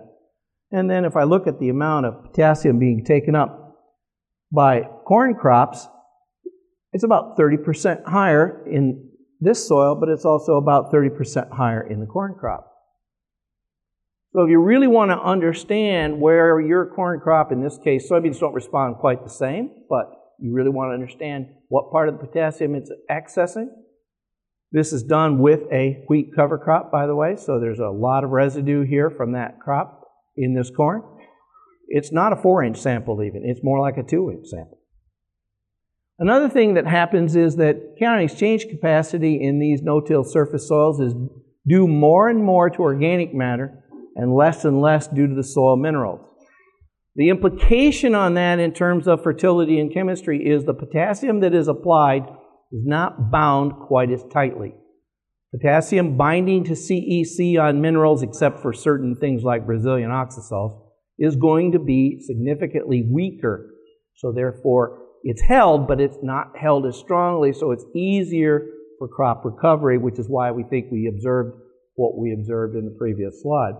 And 0.71 0.89
then 0.89 1.05
if 1.05 1.15
I 1.15 1.23
look 1.23 1.47
at 1.47 1.59
the 1.59 1.69
amount 1.69 2.05
of 2.05 2.23
potassium 2.23 2.79
being 2.79 3.03
taken 3.05 3.35
up 3.35 3.77
by 4.51 4.83
corn 5.05 5.35
crops, 5.35 5.87
it's 6.93 7.03
about 7.03 7.37
30% 7.37 8.05
higher 8.05 8.65
in 8.67 9.09
this 9.39 9.67
soil, 9.67 9.95
but 9.95 10.09
it's 10.09 10.25
also 10.25 10.55
about 10.55 10.91
30% 10.91 11.51
higher 11.51 11.85
in 11.85 11.99
the 11.99 12.05
corn 12.05 12.35
crop. 12.39 12.72
So 14.33 14.41
if 14.41 14.49
you 14.49 14.59
really 14.59 14.87
want 14.87 15.11
to 15.11 15.19
understand 15.19 16.19
where 16.19 16.59
your 16.59 16.87
corn 16.87 17.19
crop, 17.19 17.51
in 17.51 17.61
this 17.61 17.77
case, 17.77 18.09
soybeans 18.09 18.39
don't 18.39 18.53
respond 18.53 18.95
quite 18.97 19.23
the 19.23 19.29
same, 19.29 19.69
but 19.87 20.05
you 20.39 20.51
really 20.53 20.71
want 20.71 20.89
to 20.89 20.93
understand 20.95 21.49
what 21.67 21.91
part 21.91 22.09
of 22.09 22.17
the 22.17 22.25
potassium 22.25 22.73
it's 22.73 22.91
accessing. 23.11 23.67
This 24.71 24.91
is 24.91 25.03
done 25.03 25.37
with 25.37 25.61
a 25.71 26.03
wheat 26.09 26.31
cover 26.35 26.57
crop, 26.57 26.91
by 26.91 27.05
the 27.05 27.15
way, 27.15 27.35
so 27.35 27.59
there's 27.59 27.77
a 27.77 27.89
lot 27.89 28.23
of 28.23 28.31
residue 28.31 28.83
here 28.83 29.11
from 29.11 29.33
that 29.33 29.59
crop 29.59 30.01
in 30.35 30.55
this 30.55 30.71
corn. 30.71 31.03
It's 31.87 32.11
not 32.11 32.33
a 32.33 32.35
four 32.35 32.63
inch 32.63 32.79
sample, 32.79 33.21
even, 33.21 33.43
it's 33.45 33.63
more 33.63 33.79
like 33.79 33.97
a 33.97 34.03
two 34.03 34.31
inch 34.31 34.47
sample. 34.47 34.79
Another 36.17 36.49
thing 36.49 36.73
that 36.73 36.87
happens 36.87 37.35
is 37.35 37.57
that 37.57 37.97
cation 37.99 38.19
exchange 38.19 38.67
capacity 38.67 39.43
in 39.43 39.59
these 39.59 39.83
no-till 39.83 40.23
surface 40.23 40.67
soils 40.67 40.99
is 40.99 41.13
due 41.67 41.87
more 41.87 42.29
and 42.29 42.43
more 42.43 42.71
to 42.71 42.81
organic 42.81 43.31
matter 43.31 43.82
and 44.15 44.35
less 44.35 44.65
and 44.65 44.81
less 44.81 45.07
due 45.07 45.27
to 45.27 45.35
the 45.35 45.43
soil 45.43 45.75
minerals. 45.75 46.21
The 47.15 47.29
implication 47.29 48.15
on 48.15 48.33
that 48.35 48.59
in 48.59 48.73
terms 48.73 49.07
of 49.07 49.21
fertility 49.21 49.79
and 49.79 49.93
chemistry 49.93 50.43
is 50.43 50.65
the 50.65 50.73
potassium 50.73 51.41
that 51.41 51.53
is 51.53 51.67
applied 51.67 52.23
is 52.71 52.83
not 52.85 53.29
bound 53.29 53.73
quite 53.87 54.11
as 54.11 54.23
tightly. 54.33 54.73
Potassium 55.51 56.17
binding 56.17 56.63
to 56.63 56.71
CEC 56.71 57.61
on 57.61 57.81
minerals, 57.81 58.23
except 58.23 58.59
for 58.59 58.73
certain 58.73 59.15
things 59.15 59.43
like 59.43 59.67
Brazilian 59.67 60.09
oxisols, 60.09 60.81
is 61.19 61.35
going 61.35 61.73
to 61.73 61.79
be 61.79 62.19
significantly 62.25 63.07
weaker. 63.07 63.69
So 64.15 64.31
therefore, 64.31 64.99
it's 65.21 65.41
held, 65.41 65.87
but 65.87 66.01
it's 66.01 66.17
not 66.23 66.57
held 66.57 66.87
as 66.87 66.97
strongly, 66.97 67.53
so 67.53 67.71
it's 67.71 67.85
easier 67.95 68.65
for 68.97 69.07
crop 69.07 69.45
recovery, 69.45 69.99
which 69.99 70.17
is 70.17 70.25
why 70.27 70.49
we 70.49 70.63
think 70.63 70.87
we 70.91 71.07
observed 71.07 71.55
what 71.95 72.17
we 72.17 72.33
observed 72.33 72.75
in 72.75 72.85
the 72.85 72.95
previous 72.97 73.41
slide. 73.43 73.75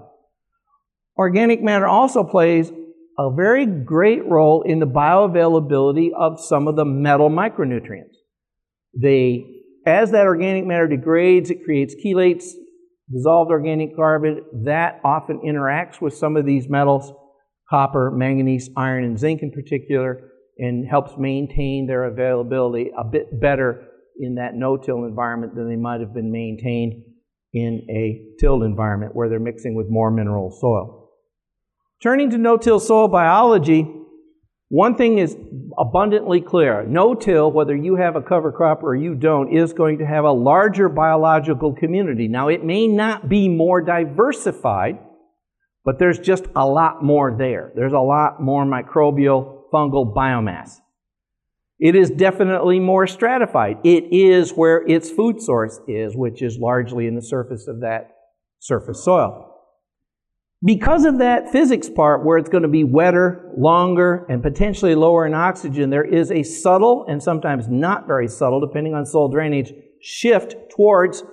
Organic 1.18 1.62
matter 1.62 1.88
also 1.88 2.24
plays 2.24 2.72
a 3.18 3.32
very 3.32 3.66
great 3.66 4.26
role 4.26 4.64
in 4.64 4.80
the 4.80 4.88
bioavailability 4.88 6.10
of 6.18 6.40
some 6.40 6.68
of 6.68 6.76
the 6.76 6.86
metal 6.86 7.30
micronutrients. 7.30 8.16
They, 9.00 9.46
as 9.86 10.12
that 10.12 10.26
organic 10.26 10.66
matter 10.66 10.88
degrades, 10.88 11.52
it 11.52 11.64
creates 11.64 11.96
chelates, 12.04 12.46
dissolved 13.12 13.52
organic 13.52 13.96
carbon. 13.96 14.42
That 14.66 15.00
often 15.04 15.42
interacts 15.46 16.02
with 16.02 16.16
some 16.16 16.36
of 16.36 16.46
these 16.46 16.68
metals, 16.68 17.12
copper, 17.70 18.12
manganese, 18.12 18.70
iron, 18.76 19.04
and 19.04 19.20
zinc 19.20 19.44
in 19.44 19.52
particular, 19.52 20.32
and 20.58 20.88
helps 20.88 21.18
maintain 21.18 21.86
their 21.86 22.06
availability 22.06 22.92
a 22.98 23.04
bit 23.04 23.40
better 23.40 23.88
in 24.20 24.36
that 24.36 24.56
no-till 24.56 25.06
environment 25.06 25.56
than 25.56 25.70
they 25.70 25.76
might 25.76 26.00
have 26.00 26.14
been 26.14 26.32
maintained 26.32 27.04
in 27.54 27.86
a 27.90 28.36
tilled 28.40 28.64
environment 28.64 29.16
where 29.16 29.30
they're 29.30 29.40
mixing 29.40 29.76
with 29.76 29.88
more 29.90 30.10
mineral 30.10 30.50
soil. 30.60 31.03
Turning 32.04 32.30
to 32.32 32.38
no-till 32.38 32.82
soil 32.82 33.08
biology, 33.08 33.90
one 34.68 34.96
thing 34.96 35.20
is 35.20 35.38
abundantly 35.78 36.42
clear. 36.42 36.86
No-till, 36.86 37.50
whether 37.50 37.74
you 37.74 37.96
have 37.96 38.18
a 38.18 38.22
cover 38.22 38.52
crop 38.52 38.84
or 38.84 38.94
you 38.94 39.16
don't, 39.16 39.56
is 39.56 39.72
going 39.72 40.00
to 40.00 40.06
have 40.06 40.26
a 40.26 40.32
larger 40.32 40.90
biological 40.90 41.74
community. 41.74 42.28
Now, 42.28 42.50
it 42.50 42.62
may 42.62 42.88
not 42.88 43.30
be 43.30 43.48
more 43.48 43.80
diversified, 43.80 45.00
but 45.86 45.98
there's 45.98 46.20
just 46.20 46.44
a 46.58 46.68
lot 46.68 47.02
more 47.02 47.34
there. 47.38 47.72
There's 47.74 47.94
a 47.94 48.00
lot 48.00 48.42
more 48.42 48.66
microbial 48.66 49.70
fungal 49.72 50.14
biomass. 50.14 50.82
It 51.80 51.96
is 51.96 52.10
definitely 52.10 52.82
more 52.82 53.08
stratified. 53.08 53.78
It 53.86 54.12
is 54.12 54.52
where 54.52 54.86
its 54.86 55.10
food 55.10 55.42
source 55.42 55.80
is, 55.88 56.18
which 56.18 56.42
is 56.42 56.58
largely 56.58 57.08
in 57.08 57.16
the 57.16 57.22
surface 57.22 57.68
of 57.70 57.80
that 57.80 58.12
surface 58.60 59.06
soil. 59.06 59.53
Because 60.66 61.04
of 61.04 61.18
that 61.18 61.52
physics 61.52 61.90
part, 61.90 62.24
where 62.24 62.38
it's 62.38 62.50
going 62.50 62.64
to 62.64 62.70
be 62.70 62.86
wetter, 62.86 63.52
longer, 63.58 64.26
and 64.30 64.42
potentially 64.42 64.96
lower 64.96 65.26
in 65.26 65.34
oxygen, 65.34 65.90
there 65.90 66.06
is 66.06 66.32
a 66.32 66.44
subtle 66.44 67.06
and 67.10 67.22
sometimes 67.22 67.68
not 67.68 68.08
very 68.08 68.30
subtle, 68.30 68.62
depending 68.62 68.94
on 68.94 69.06
soil 69.06 69.30
drainage, 69.30 69.74
shift 70.02 70.56
towards 70.74 71.24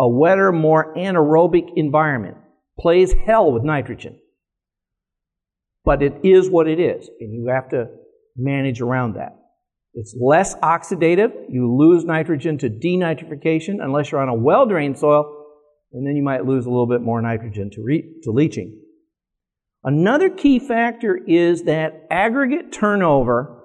a 0.00 0.08
wetter, 0.08 0.50
more 0.50 0.92
anaerobic 0.96 1.68
environment. 1.76 2.38
Plays 2.78 3.14
hell 3.24 3.52
with 3.52 3.62
nitrogen. 3.62 4.18
But 5.84 6.02
it 6.02 6.14
is 6.24 6.50
what 6.50 6.66
it 6.66 6.80
is, 6.80 7.08
and 7.20 7.32
you 7.32 7.50
have 7.52 7.68
to 7.70 7.86
manage 8.36 8.80
around 8.80 9.14
that. 9.14 9.36
It's 9.94 10.16
less 10.20 10.56
oxidative. 10.56 11.30
You 11.48 11.76
lose 11.76 12.04
nitrogen 12.04 12.58
to 12.58 12.70
denitrification 12.70 13.76
unless 13.80 14.10
you're 14.10 14.20
on 14.20 14.28
a 14.28 14.34
well 14.34 14.66
drained 14.66 14.98
soil, 14.98 15.39
and 15.92 16.06
then 16.06 16.16
you 16.16 16.22
might 16.22 16.46
lose 16.46 16.66
a 16.66 16.70
little 16.70 16.86
bit 16.86 17.00
more 17.00 17.20
nitrogen 17.20 17.70
to, 17.70 17.82
re- 17.82 18.14
to 18.22 18.30
leaching. 18.30 18.80
Another 19.82 20.28
key 20.28 20.58
factor 20.58 21.16
is 21.26 21.64
that 21.64 22.06
aggregate 22.10 22.72
turnover, 22.72 23.64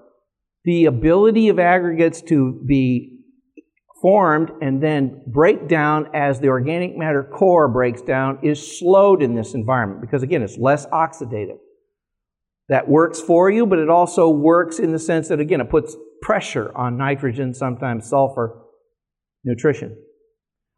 the 0.64 0.86
ability 0.86 1.50
of 1.50 1.60
aggregates 1.60 2.22
to 2.24 2.62
be 2.66 3.12
formed 4.02 4.52
and 4.62 4.82
then 4.82 5.22
break 5.28 5.68
down 5.68 6.08
as 6.14 6.40
the 6.40 6.48
organic 6.48 6.98
matter 6.98 7.24
core 7.24 7.68
breaks 7.68 8.02
down, 8.02 8.40
is 8.44 8.80
slowed 8.80 9.22
in 9.22 9.36
this 9.36 9.54
environment 9.54 10.02
because, 10.02 10.24
again, 10.24 10.42
it's 10.42 10.58
less 10.58 10.86
oxidative 10.88 11.58
that 12.70 12.88
works 12.88 13.20
for 13.20 13.50
you, 13.50 13.66
but 13.66 13.80
it 13.80 13.90
also 13.90 14.30
works 14.30 14.80
in 14.80 14.92
the 14.92 15.00
sense 15.00 15.28
that, 15.28 15.40
again, 15.40 15.62
it 15.62 15.70
puts 15.70 15.96
pressure 16.22 16.76
on 16.76 16.98
nitrogen, 16.98 17.54
sometimes 17.54 18.10
sulfur 18.10 18.64
nutrition. 19.44 19.96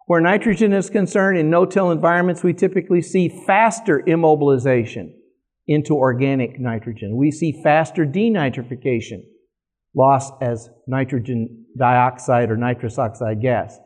Where 0.08 0.22
nitrogen 0.22 0.72
is 0.72 0.90
concerned, 0.90 1.38
in 1.38 1.50
no-till 1.50 1.92
environments, 1.92 2.42
we 2.42 2.54
typically 2.54 3.02
see 3.02 3.28
faster 3.28 4.02
immobilization 4.08 5.12
into 5.68 5.96
organic 5.96 6.62
nitrogen. 6.62 7.18
We 7.18 7.30
see 7.30 7.62
faster 7.62 8.06
denitrification, 8.06 9.24
loss 9.94 10.32
as 10.42 10.70
nitrogen 10.88 11.66
dioxide 11.78 12.50
or 12.50 12.56
nitrous 12.56 12.98
oxide 12.98 13.42
gas. 13.42 13.78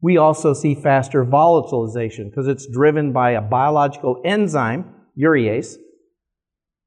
We 0.00 0.16
also 0.16 0.54
see 0.54 0.76
faster 0.76 1.24
volatilization 1.24 2.30
because 2.30 2.46
it's 2.46 2.68
driven 2.72 3.12
by 3.12 3.32
a 3.32 3.42
biological 3.42 4.22
enzyme, 4.24 4.94
urease, 5.20 5.74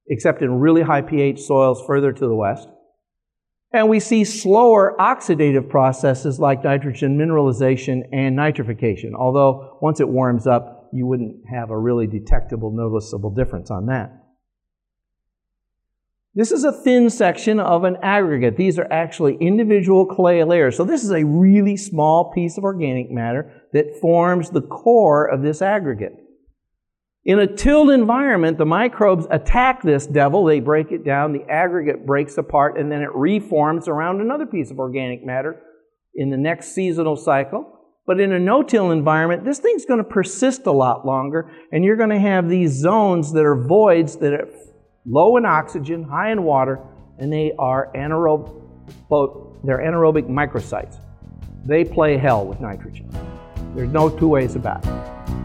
except 0.07 0.41
in 0.41 0.61
really 0.61 0.83
high 0.83 1.01
pH 1.01 1.41
soils 1.41 1.83
further 1.85 2.13
to 2.13 2.25
the 2.25 2.35
west. 2.35 2.69
And 3.73 3.89
we 3.89 3.99
see 3.99 4.23
slower 4.23 4.95
oxidative 4.97 5.69
processes 5.69 6.39
like 6.39 6.63
nitrogen 6.63 7.17
mineralization 7.17 8.03
and 8.13 8.37
nitrification, 8.37 9.13
although 9.13 9.77
once 9.81 9.99
it 9.99 10.07
warms 10.07 10.47
up, 10.47 10.89
you 10.93 11.05
wouldn't 11.05 11.35
have 11.49 11.69
a 11.69 11.77
really 11.77 12.07
detectable, 12.07 12.71
noticeable 12.71 13.29
difference 13.29 13.69
on 13.69 13.87
that. 13.87 14.23
This 16.33 16.51
is 16.51 16.63
a 16.63 16.71
thin 16.71 17.09
section 17.09 17.59
of 17.59 17.83
an 17.83 17.97
aggregate. 18.03 18.57
These 18.57 18.77
are 18.77 18.87
actually 18.91 19.37
individual 19.41 20.05
clay 20.05 20.43
layers. 20.43 20.77
So 20.77 20.83
this 20.83 21.03
is 21.03 21.11
a 21.11 21.25
really 21.25 21.75
small 21.75 22.31
piece 22.31 22.59
of 22.59 22.63
organic 22.63 23.09
matter 23.09 23.63
that 23.73 23.99
forms 23.99 24.51
the 24.51 24.61
core 24.61 25.25
of 25.25 25.41
this 25.41 25.63
aggregate. 25.63 26.13
In 27.27 27.39
a 27.39 27.45
tilled 27.45 27.89
environment, 27.89 28.57
the 28.57 28.65
microbes 28.65 29.27
attack 29.29 29.83
this 29.83 30.07
devil, 30.07 30.45
they 30.45 30.61
break 30.61 30.93
it 30.93 31.03
down, 31.03 31.33
the 31.33 31.43
aggregate 31.51 32.05
breaks 32.05 32.37
apart, 32.37 32.79
and 32.79 32.89
then 32.89 33.01
it 33.01 33.13
reforms 33.13 33.89
around 33.89 34.21
another 34.21 34.45
piece 34.45 34.71
of 34.71 34.79
organic 34.79 35.25
matter 35.25 35.61
in 36.15 36.29
the 36.29 36.37
next 36.37 36.73
seasonal 36.73 37.17
cycle. 37.17 37.69
But 38.05 38.21
in 38.21 38.31
a 38.31 38.39
no-till 38.39 38.91
environment, 38.91 39.43
this 39.43 39.59
thing's 39.59 39.83
going 39.83 39.97
to 39.97 40.05
persist 40.05 40.67
a 40.67 40.71
lot 40.71 41.05
longer, 41.05 41.51
and 41.73 41.83
you're 41.83 41.97
going 41.97 42.11
to 42.11 42.19
have 42.19 42.47
these 42.47 42.71
zones 42.71 43.33
that 43.33 43.43
are 43.43 43.61
voids 43.61 44.15
that 44.19 44.31
are 44.31 44.47
low 45.05 45.35
in 45.35 45.45
oxygen, 45.45 46.03
high 46.03 46.31
in 46.31 46.43
water, 46.43 46.79
and 47.19 47.33
they 47.33 47.51
are 47.59 47.91
anaerobic, 47.93 48.53
they're 49.65 49.79
anaerobic 49.79 50.29
microsites. 50.29 50.95
They 51.65 51.83
play 51.83 52.15
hell 52.15 52.45
with 52.45 52.61
nitrogen. 52.61 53.09
There's 53.75 53.91
no 53.91 54.09
two 54.09 54.29
ways 54.29 54.55
about 54.55 54.87
it. 54.87 55.36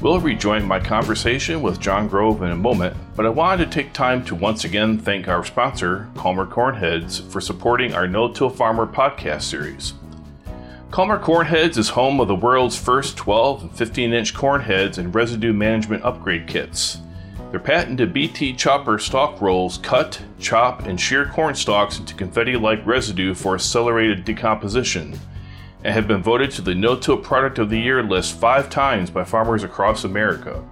We'll 0.00 0.18
rejoin 0.18 0.64
my 0.64 0.80
conversation 0.80 1.60
with 1.60 1.78
John 1.78 2.08
Grove 2.08 2.42
in 2.42 2.52
a 2.52 2.56
moment, 2.56 2.96
but 3.14 3.26
I 3.26 3.28
wanted 3.28 3.66
to 3.66 3.70
take 3.70 3.92
time 3.92 4.24
to 4.24 4.34
once 4.34 4.64
again 4.64 4.96
thank 4.96 5.28
our 5.28 5.44
sponsor, 5.44 6.08
Calmer 6.16 6.46
Cornheads, 6.46 7.30
for 7.30 7.42
supporting 7.42 7.92
our 7.92 8.06
No 8.06 8.32
Till 8.32 8.48
Farmer 8.48 8.86
podcast 8.86 9.42
series. 9.42 9.92
Calmer 10.90 11.18
Cornheads 11.18 11.76
is 11.76 11.90
home 11.90 12.18
of 12.18 12.28
the 12.28 12.34
world's 12.34 12.78
first 12.78 13.18
12 13.18 13.62
and 13.62 13.76
15 13.76 14.14
inch 14.14 14.32
cornheads 14.32 14.96
and 14.96 15.14
residue 15.14 15.52
management 15.52 16.02
upgrade 16.02 16.46
kits. 16.46 16.96
Their 17.50 17.60
patented 17.60 18.14
BT 18.14 18.54
chopper 18.54 18.98
stalk 18.98 19.42
rolls 19.42 19.76
cut, 19.76 20.22
chop, 20.38 20.86
and 20.86 20.98
shear 20.98 21.26
corn 21.26 21.54
stalks 21.54 21.98
into 21.98 22.14
confetti 22.14 22.56
like 22.56 22.86
residue 22.86 23.34
for 23.34 23.54
accelerated 23.54 24.24
decomposition 24.24 25.20
and 25.84 25.94
have 25.94 26.06
been 26.06 26.22
voted 26.22 26.50
to 26.52 26.62
the 26.62 26.74
No 26.74 26.96
Till 26.96 27.16
Product 27.16 27.58
of 27.58 27.70
the 27.70 27.78
Year 27.78 28.02
list 28.02 28.38
five 28.38 28.68
times 28.68 29.10
by 29.10 29.24
farmers 29.24 29.64
across 29.64 30.04
America. 30.04 30.62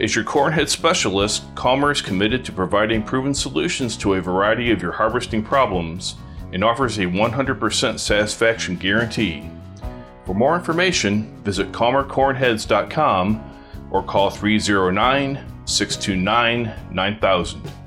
As 0.00 0.14
your 0.14 0.24
cornhead 0.24 0.68
specialist, 0.68 1.44
Calmer 1.54 1.92
is 1.92 2.02
committed 2.02 2.44
to 2.44 2.52
providing 2.52 3.02
proven 3.02 3.34
solutions 3.34 3.96
to 3.98 4.14
a 4.14 4.20
variety 4.20 4.70
of 4.70 4.82
your 4.82 4.92
harvesting 4.92 5.42
problems 5.42 6.16
and 6.52 6.64
offers 6.64 6.98
a 6.98 7.02
100% 7.02 7.98
satisfaction 7.98 8.76
guarantee. 8.76 9.48
For 10.26 10.34
more 10.34 10.54
information, 10.54 11.42
visit 11.42 11.72
calmercornheads.com 11.72 13.50
or 13.90 14.02
call 14.02 14.30
309 14.30 15.44
629 15.64 16.72
9000. 16.90 17.81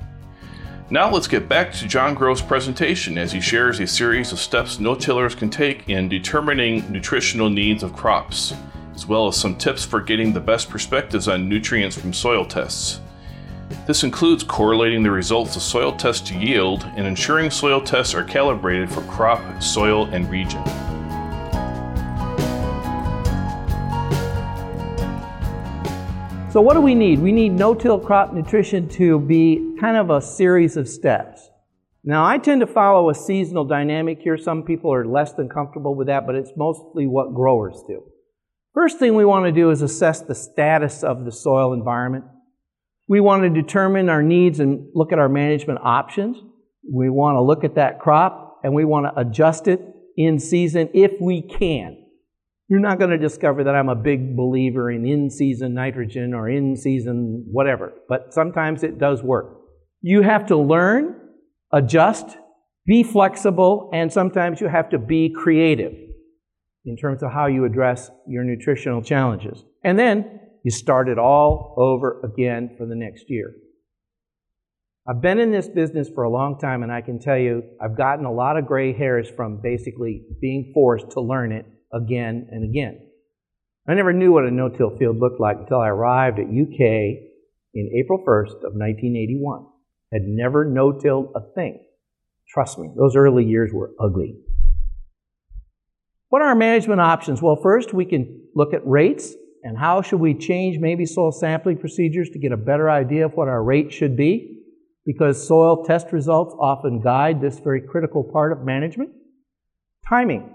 Now 0.91 1.09
let's 1.09 1.27
get 1.27 1.49
back 1.49 1.73
to 1.73 1.87
John 1.87 2.13
Grove's 2.13 2.43
presentation 2.43 3.17
as 3.17 3.31
he 3.31 3.41
shares 3.41 3.79
a 3.79 3.87
series 3.87 4.31
of 4.31 4.37
steps 4.37 4.79
no-tillers 4.79 5.33
can 5.33 5.49
take 5.49 5.89
in 5.89 6.07
determining 6.07 6.91
nutritional 6.91 7.49
needs 7.49 7.81
of 7.81 7.95
crops, 7.95 8.53
as 8.93 9.07
well 9.07 9.27
as 9.27 9.35
some 9.35 9.55
tips 9.55 9.83
for 9.83 9.99
getting 9.99 10.31
the 10.31 10.39
best 10.39 10.69
perspectives 10.69 11.27
on 11.27 11.49
nutrients 11.49 11.97
from 11.97 12.13
soil 12.13 12.45
tests. 12.45 12.99
This 13.87 14.03
includes 14.03 14.43
correlating 14.43 15.01
the 15.01 15.09
results 15.09 15.55
of 15.55 15.63
soil 15.63 15.91
tests 15.91 16.29
to 16.29 16.37
yield 16.37 16.83
and 16.95 17.07
ensuring 17.07 17.49
soil 17.49 17.81
tests 17.81 18.13
are 18.13 18.23
calibrated 18.23 18.87
for 18.91 19.01
crop, 19.05 19.63
soil, 19.63 20.05
and 20.11 20.29
region. 20.29 20.61
So 26.55 26.61
what 26.61 26.75
do 26.75 26.79
we 26.79 26.95
need? 26.95 27.19
We 27.19 27.33
need 27.33 27.49
no-till 27.49 27.99
crop 27.99 28.31
nutrition 28.31 28.87
to 28.91 29.19
be 29.19 29.75
kind 29.77 29.97
of 29.97 30.09
a 30.09 30.21
series 30.21 30.77
of 30.77 30.87
steps. 30.87 31.49
Now, 32.01 32.25
I 32.25 32.37
tend 32.37 32.61
to 32.61 32.65
follow 32.65 33.09
a 33.09 33.13
seasonal 33.13 33.65
dynamic 33.65 34.19
here. 34.21 34.37
Some 34.37 34.63
people 34.63 34.93
are 34.93 35.05
less 35.05 35.33
than 35.33 35.49
comfortable 35.49 35.95
with 35.95 36.07
that, 36.07 36.25
but 36.25 36.35
it's 36.35 36.53
mostly 36.55 37.07
what 37.07 37.33
growers 37.33 37.83
do. 37.85 38.05
First 38.73 38.99
thing 38.99 39.15
we 39.15 39.25
want 39.25 39.43
to 39.47 39.51
do 39.51 39.69
is 39.69 39.81
assess 39.81 40.21
the 40.21 40.33
status 40.33 41.03
of 41.03 41.25
the 41.25 41.31
soil 41.33 41.73
environment. 41.73 42.23
We 43.09 43.19
want 43.19 43.43
to 43.43 43.49
determine 43.49 44.07
our 44.07 44.23
needs 44.23 44.61
and 44.61 44.87
look 44.93 45.11
at 45.11 45.19
our 45.19 45.27
management 45.27 45.79
options. 45.83 46.37
We 46.89 47.09
want 47.09 47.35
to 47.35 47.41
look 47.41 47.65
at 47.65 47.75
that 47.75 47.99
crop 47.99 48.61
and 48.63 48.73
we 48.73 48.85
want 48.85 49.07
to 49.07 49.19
adjust 49.19 49.67
it 49.67 49.81
in 50.15 50.39
season 50.39 50.89
if 50.93 51.19
we 51.19 51.41
can. 51.41 52.04
You're 52.67 52.79
not 52.79 52.97
going 52.97 53.11
to 53.11 53.17
discover 53.17 53.63
that 53.63 53.75
I'm 53.75 53.89
a 53.89 53.95
big 53.95 54.35
believer 54.35 54.89
in 54.89 55.05
in 55.05 55.29
season 55.29 55.75
nitrogen 55.75 56.33
or 56.33 56.49
in 56.49 56.75
season 56.75 57.45
whatever, 57.51 57.93
but 58.09 58.33
sometimes 58.33 58.83
it 58.83 58.97
does 58.97 59.21
work. 59.21 59.57
You 60.01 60.23
have 60.23 60.47
to 60.47 60.57
learn, 60.57 61.15
adjust, 61.71 62.37
be 62.87 63.03
flexible, 63.03 63.89
and 63.93 64.11
sometimes 64.11 64.61
you 64.61 64.67
have 64.67 64.89
to 64.89 64.97
be 64.97 65.31
creative 65.35 65.93
in 66.85 66.97
terms 66.97 67.21
of 67.21 67.31
how 67.31 67.45
you 67.47 67.65
address 67.65 68.09
your 68.27 68.43
nutritional 68.43 69.01
challenges. 69.01 69.63
And 69.83 69.97
then 69.97 70.39
you 70.63 70.71
start 70.71 71.07
it 71.07 71.19
all 71.19 71.75
over 71.77 72.21
again 72.21 72.75
for 72.77 72.87
the 72.87 72.95
next 72.95 73.25
year. 73.29 73.53
I've 75.07 75.21
been 75.21 75.37
in 75.37 75.51
this 75.51 75.67
business 75.67 76.09
for 76.09 76.23
a 76.23 76.31
long 76.31 76.57
time, 76.57 76.81
and 76.81 76.91
I 76.91 77.01
can 77.01 77.19
tell 77.19 77.37
you 77.37 77.61
I've 77.79 77.95
gotten 77.95 78.25
a 78.25 78.31
lot 78.31 78.57
of 78.57 78.65
gray 78.65 78.91
hairs 78.91 79.29
from 79.29 79.61
basically 79.61 80.23
being 80.41 80.71
forced 80.73 81.11
to 81.11 81.21
learn 81.21 81.51
it 81.51 81.65
again 81.93 82.47
and 82.51 82.63
again. 82.63 82.99
I 83.87 83.93
never 83.93 84.13
knew 84.13 84.31
what 84.31 84.45
a 84.45 84.51
no-till 84.51 84.97
field 84.97 85.17
looked 85.19 85.39
like 85.39 85.57
until 85.59 85.79
I 85.79 85.89
arrived 85.89 86.39
at 86.39 86.45
UK 86.45 86.79
in 87.73 87.91
April 88.01 88.23
1st 88.27 88.63
of 88.63 88.73
1981. 88.73 89.65
Had 90.11 90.23
never 90.23 90.65
no-tilled 90.65 91.33
a 91.35 91.41
thing. 91.53 91.83
Trust 92.47 92.79
me, 92.79 92.89
those 92.97 93.15
early 93.15 93.43
years 93.43 93.71
were 93.73 93.91
ugly. 93.99 94.37
What 96.29 96.41
are 96.41 96.49
our 96.49 96.55
management 96.55 97.01
options? 97.01 97.41
Well, 97.41 97.55
first 97.55 97.93
we 97.93 98.05
can 98.05 98.47
look 98.55 98.73
at 98.73 98.85
rates 98.85 99.33
and 99.63 99.77
how 99.77 100.01
should 100.01 100.19
we 100.19 100.33
change 100.33 100.79
maybe 100.79 101.05
soil 101.05 101.31
sampling 101.31 101.77
procedures 101.77 102.29
to 102.31 102.39
get 102.39 102.51
a 102.51 102.57
better 102.57 102.89
idea 102.89 103.25
of 103.25 103.33
what 103.33 103.47
our 103.47 103.63
rate 103.63 103.91
should 103.91 104.15
be 104.15 104.63
because 105.05 105.47
soil 105.47 105.83
test 105.83 106.11
results 106.11 106.55
often 106.59 107.01
guide 107.01 107.41
this 107.41 107.59
very 107.59 107.81
critical 107.81 108.23
part 108.23 108.51
of 108.51 108.65
management. 108.65 109.11
Timing. 110.07 110.54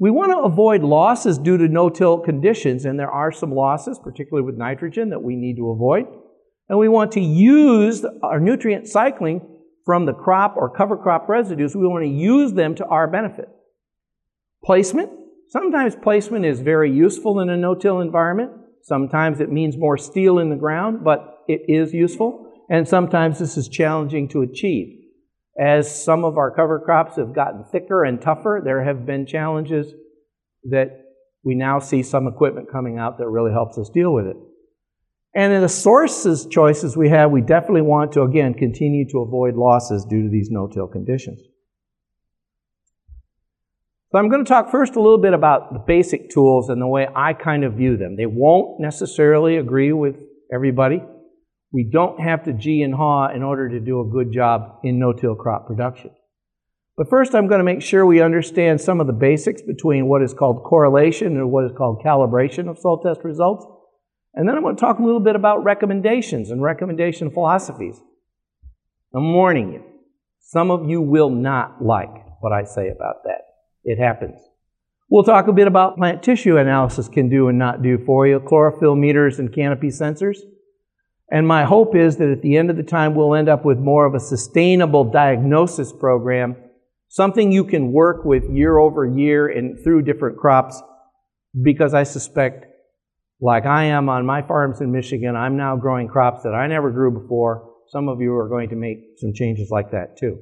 We 0.00 0.10
want 0.10 0.30
to 0.30 0.38
avoid 0.38 0.82
losses 0.82 1.38
due 1.38 1.58
to 1.58 1.66
no-till 1.66 2.18
conditions, 2.18 2.84
and 2.84 2.98
there 2.98 3.10
are 3.10 3.32
some 3.32 3.50
losses, 3.52 3.98
particularly 4.02 4.46
with 4.46 4.56
nitrogen, 4.56 5.10
that 5.10 5.22
we 5.22 5.34
need 5.34 5.56
to 5.56 5.70
avoid. 5.70 6.04
And 6.68 6.78
we 6.78 6.88
want 6.88 7.12
to 7.12 7.20
use 7.20 8.04
our 8.22 8.38
nutrient 8.38 8.86
cycling 8.86 9.40
from 9.84 10.06
the 10.06 10.12
crop 10.12 10.54
or 10.56 10.70
cover 10.70 10.96
crop 10.96 11.28
residues. 11.28 11.74
We 11.74 11.88
want 11.88 12.04
to 12.04 12.10
use 12.10 12.52
them 12.52 12.74
to 12.76 12.84
our 12.86 13.08
benefit. 13.08 13.48
Placement. 14.62 15.10
Sometimes 15.48 15.96
placement 15.96 16.44
is 16.44 16.60
very 16.60 16.92
useful 16.92 17.40
in 17.40 17.48
a 17.48 17.56
no-till 17.56 18.00
environment. 18.00 18.52
Sometimes 18.82 19.40
it 19.40 19.50
means 19.50 19.76
more 19.76 19.96
steel 19.96 20.38
in 20.38 20.50
the 20.50 20.56
ground, 20.56 21.02
but 21.02 21.38
it 21.48 21.62
is 21.68 21.92
useful. 21.92 22.52
And 22.70 22.86
sometimes 22.86 23.38
this 23.38 23.56
is 23.56 23.66
challenging 23.66 24.28
to 24.28 24.42
achieve. 24.42 24.97
As 25.58 26.04
some 26.04 26.24
of 26.24 26.38
our 26.38 26.52
cover 26.52 26.78
crops 26.78 27.16
have 27.16 27.34
gotten 27.34 27.64
thicker 27.64 28.04
and 28.04 28.22
tougher, 28.22 28.60
there 28.64 28.84
have 28.84 29.04
been 29.04 29.26
challenges 29.26 29.92
that 30.64 31.04
we 31.42 31.54
now 31.54 31.78
see 31.80 32.02
some 32.02 32.28
equipment 32.28 32.70
coming 32.70 32.98
out 32.98 33.18
that 33.18 33.28
really 33.28 33.50
helps 33.50 33.76
us 33.76 33.88
deal 33.88 34.12
with 34.12 34.26
it. 34.26 34.36
And 35.34 35.52
in 35.52 35.60
the 35.60 35.68
sources 35.68 36.46
choices 36.46 36.96
we 36.96 37.08
have, 37.10 37.30
we 37.30 37.40
definitely 37.40 37.82
want 37.82 38.12
to, 38.12 38.22
again, 38.22 38.54
continue 38.54 39.08
to 39.10 39.18
avoid 39.18 39.56
losses 39.56 40.04
due 40.08 40.22
to 40.22 40.28
these 40.28 40.48
no-till 40.50 40.86
conditions. 40.86 41.40
So 44.10 44.18
I'm 44.18 44.30
going 44.30 44.44
to 44.44 44.48
talk 44.48 44.70
first 44.70 44.96
a 44.96 45.02
little 45.02 45.18
bit 45.18 45.34
about 45.34 45.72
the 45.74 45.80
basic 45.80 46.30
tools 46.30 46.70
and 46.70 46.80
the 46.80 46.86
way 46.86 47.06
I 47.14 47.34
kind 47.34 47.62
of 47.64 47.74
view 47.74 47.96
them. 47.96 48.16
They 48.16 48.26
won't 48.26 48.80
necessarily 48.80 49.56
agree 49.58 49.92
with 49.92 50.16
everybody. 50.52 51.02
We 51.72 51.88
don't 51.90 52.20
have 52.20 52.44
to 52.44 52.52
gee 52.52 52.82
and 52.82 52.94
haw 52.94 53.28
in 53.28 53.42
order 53.42 53.68
to 53.68 53.80
do 53.80 54.00
a 54.00 54.08
good 54.08 54.32
job 54.32 54.80
in 54.82 54.98
no-till 54.98 55.34
crop 55.34 55.66
production. 55.66 56.10
But 56.96 57.10
first, 57.10 57.34
I'm 57.34 57.46
going 57.46 57.60
to 57.60 57.64
make 57.64 57.82
sure 57.82 58.04
we 58.04 58.20
understand 58.20 58.80
some 58.80 59.00
of 59.00 59.06
the 59.06 59.12
basics 59.12 59.62
between 59.62 60.08
what 60.08 60.22
is 60.22 60.34
called 60.34 60.64
correlation 60.64 61.36
and 61.36 61.50
what 61.50 61.64
is 61.64 61.72
called 61.76 62.02
calibration 62.04 62.68
of 62.68 62.78
soil 62.78 63.00
test 63.00 63.20
results. 63.22 63.64
And 64.34 64.48
then 64.48 64.56
I'm 64.56 64.62
going 64.62 64.76
to 64.76 64.80
talk 64.80 64.98
a 64.98 65.04
little 65.04 65.20
bit 65.20 65.36
about 65.36 65.62
recommendations 65.62 66.50
and 66.50 66.62
recommendation 66.62 67.30
philosophies. 67.30 68.00
I'm 69.14 69.32
warning 69.32 69.72
you. 69.72 69.84
Some 70.40 70.70
of 70.70 70.88
you 70.88 71.00
will 71.00 71.30
not 71.30 71.84
like 71.84 72.10
what 72.40 72.52
I 72.52 72.64
say 72.64 72.88
about 72.88 73.24
that. 73.24 73.42
It 73.84 73.98
happens. 73.98 74.40
We'll 75.10 75.24
talk 75.24 75.48
a 75.48 75.52
bit 75.52 75.66
about 75.66 75.96
plant 75.96 76.22
tissue 76.22 76.56
analysis 76.56 77.08
can 77.08 77.28
do 77.28 77.48
and 77.48 77.58
not 77.58 77.82
do 77.82 77.98
for 78.04 78.26
you, 78.26 78.40
chlorophyll 78.40 78.96
meters 78.96 79.38
and 79.38 79.54
canopy 79.54 79.88
sensors. 79.88 80.38
And 81.30 81.46
my 81.46 81.64
hope 81.64 81.94
is 81.94 82.16
that 82.16 82.30
at 82.30 82.42
the 82.42 82.56
end 82.56 82.70
of 82.70 82.76
the 82.76 82.82
time, 82.82 83.14
we'll 83.14 83.34
end 83.34 83.48
up 83.48 83.64
with 83.64 83.78
more 83.78 84.06
of 84.06 84.14
a 84.14 84.20
sustainable 84.20 85.04
diagnosis 85.04 85.92
program, 85.92 86.56
something 87.08 87.52
you 87.52 87.64
can 87.64 87.92
work 87.92 88.24
with 88.24 88.44
year 88.50 88.78
over 88.78 89.04
year 89.04 89.46
and 89.46 89.78
through 89.84 90.02
different 90.02 90.38
crops, 90.38 90.82
because 91.60 91.92
I 91.92 92.04
suspect, 92.04 92.66
like 93.40 93.66
I 93.66 93.84
am 93.84 94.08
on 94.08 94.24
my 94.24 94.40
farms 94.42 94.80
in 94.80 94.90
Michigan, 94.90 95.36
I'm 95.36 95.56
now 95.56 95.76
growing 95.76 96.08
crops 96.08 96.44
that 96.44 96.54
I 96.54 96.66
never 96.66 96.90
grew 96.90 97.10
before. 97.10 97.74
Some 97.88 98.08
of 98.08 98.20
you 98.20 98.34
are 98.34 98.48
going 98.48 98.70
to 98.70 98.76
make 98.76 98.98
some 99.18 99.32
changes 99.34 99.70
like 99.70 99.90
that 99.90 100.16
too. 100.18 100.38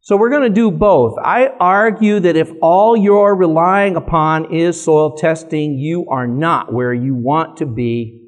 So 0.00 0.16
we're 0.16 0.30
going 0.30 0.48
to 0.48 0.48
do 0.48 0.70
both. 0.70 1.18
I 1.18 1.48
argue 1.60 2.20
that 2.20 2.34
if 2.34 2.50
all 2.62 2.96
you're 2.96 3.34
relying 3.34 3.96
upon 3.96 4.52
is 4.52 4.82
soil 4.82 5.16
testing, 5.16 5.78
you 5.78 6.06
are 6.08 6.26
not 6.26 6.72
where 6.72 6.94
you 6.94 7.14
want 7.14 7.58
to 7.58 7.66
be 7.66 8.19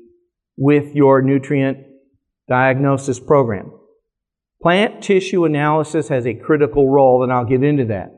with 0.62 0.94
your 0.94 1.22
nutrient 1.22 1.77
diagnosis 2.48 3.18
program. 3.18 3.72
Plant 4.62 5.03
tissue 5.03 5.44
analysis 5.44 6.07
has 6.07 6.25
a 6.25 6.35
critical 6.35 6.88
role, 6.88 7.25
and 7.25 7.33
I'll 7.33 7.44
get 7.44 7.64
into 7.64 7.87
that. 7.87 8.12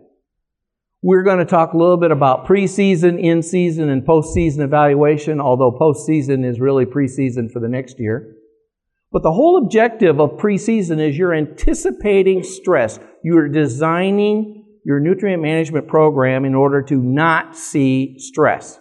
We're 1.00 1.22
going 1.22 1.38
to 1.38 1.46
talk 1.46 1.72
a 1.72 1.78
little 1.78 1.96
bit 1.96 2.10
about 2.10 2.46
preseason, 2.46 3.18
in 3.18 3.42
season, 3.42 3.88
and 3.88 4.06
postseason 4.06 4.58
evaluation, 4.58 5.40
although 5.40 5.72
postseason 5.72 6.44
is 6.44 6.60
really 6.60 6.84
preseason 6.84 7.50
for 7.50 7.60
the 7.60 7.68
next 7.68 7.98
year. 7.98 8.34
But 9.10 9.22
the 9.22 9.32
whole 9.32 9.56
objective 9.56 10.20
of 10.20 10.32
preseason 10.32 11.00
is 11.00 11.16
you're 11.16 11.32
anticipating 11.32 12.42
stress. 12.42 12.98
You're 13.22 13.48
designing 13.48 14.66
your 14.84 15.00
nutrient 15.00 15.40
management 15.40 15.88
program 15.88 16.44
in 16.44 16.54
order 16.54 16.82
to 16.82 16.96
not 16.96 17.56
see 17.56 18.18
stress. 18.18 18.78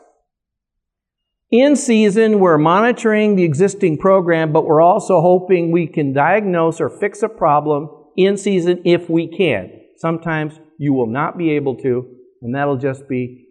In 1.53 1.75
season, 1.75 2.39
we're 2.39 2.57
monitoring 2.57 3.35
the 3.35 3.43
existing 3.43 3.99
program, 3.99 4.51
but 4.51 4.65
we're 4.65 4.81
also 4.81 5.21
hoping 5.21 5.71
we 5.71 5.85
can 5.87 6.11
diagnose 6.11 6.81
or 6.81 6.89
fix 6.89 7.21
a 7.21 7.29
problem 7.29 7.89
in 8.17 8.37
season 8.37 8.81
if 8.85 9.09
we 9.09 9.27
can. 9.27 9.69
Sometimes 9.97 10.59
you 10.79 10.93
will 10.93 11.07
not 11.07 11.37
be 11.37 11.51
able 11.51 11.77
to, 11.77 12.09
and 12.41 12.55
that'll 12.55 12.77
just 12.77 13.07
be 13.07 13.45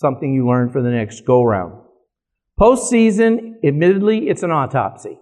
something 0.00 0.32
you 0.32 0.46
learn 0.46 0.70
for 0.70 0.80
the 0.82 0.90
next 0.90 1.26
go 1.26 1.42
round. 1.42 1.82
Postseason, 2.58 3.54
admittedly, 3.64 4.28
it's 4.28 4.44
an 4.44 4.52
autopsy 4.52 5.18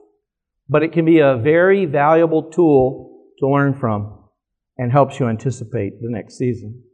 but 0.70 0.84
it 0.84 0.92
can 0.92 1.04
be 1.04 1.18
a 1.18 1.36
very 1.36 1.84
valuable 1.84 2.44
tool 2.44 3.24
to 3.40 3.48
learn 3.48 3.74
from 3.74 4.24
and 4.78 4.92
helps 4.92 5.18
you 5.18 5.28
anticipate 5.28 6.00
the 6.00 6.08
next 6.08 6.38
season. 6.38 6.84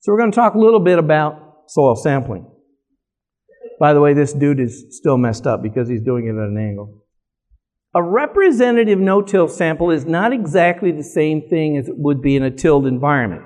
So 0.00 0.12
we're 0.12 0.18
going 0.18 0.32
to 0.32 0.34
talk 0.34 0.54
a 0.54 0.58
little 0.58 0.80
bit 0.80 0.98
about 0.98 1.62
soil 1.68 1.94
sampling. 1.94 2.50
By 3.78 3.92
the 3.92 4.00
way, 4.00 4.14
this 4.14 4.32
dude 4.32 4.60
is 4.60 4.86
still 4.90 5.18
messed 5.18 5.46
up 5.46 5.62
because 5.62 5.88
he's 5.88 6.02
doing 6.02 6.26
it 6.26 6.30
at 6.30 6.48
an 6.48 6.58
angle. 6.58 7.02
A 7.94 8.02
representative 8.02 8.98
no-till 8.98 9.48
sample 9.48 9.90
is 9.90 10.04
not 10.04 10.32
exactly 10.32 10.90
the 10.90 11.04
same 11.04 11.48
thing 11.48 11.76
as 11.76 11.88
it 11.88 11.96
would 11.96 12.20
be 12.20 12.34
in 12.34 12.42
a 12.42 12.50
tilled 12.50 12.86
environment. 12.86 13.42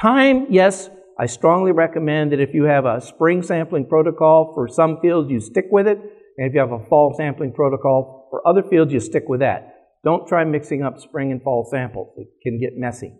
Time, 0.00 0.46
yes, 0.50 0.90
I 1.18 1.26
strongly 1.26 1.72
recommend 1.72 2.32
that 2.32 2.40
if 2.40 2.54
you 2.54 2.64
have 2.64 2.84
a 2.84 3.00
spring 3.00 3.42
sampling 3.42 3.86
protocol 3.86 4.52
for 4.54 4.68
some 4.68 5.00
fields, 5.00 5.30
you 5.30 5.40
stick 5.40 5.66
with 5.70 5.86
it. 5.88 5.98
And 5.98 6.46
if 6.46 6.54
you 6.54 6.60
have 6.60 6.70
a 6.70 6.84
fall 6.86 7.14
sampling 7.16 7.52
protocol 7.52 8.28
for 8.30 8.46
other 8.46 8.62
fields, 8.62 8.92
you 8.92 9.00
stick 9.00 9.24
with 9.26 9.40
that. 9.40 9.74
Don't 10.04 10.28
try 10.28 10.44
mixing 10.44 10.84
up 10.84 11.00
spring 11.00 11.32
and 11.32 11.42
fall 11.42 11.66
samples. 11.68 12.14
It 12.16 12.28
can 12.42 12.60
get 12.60 12.76
messy. 12.76 13.14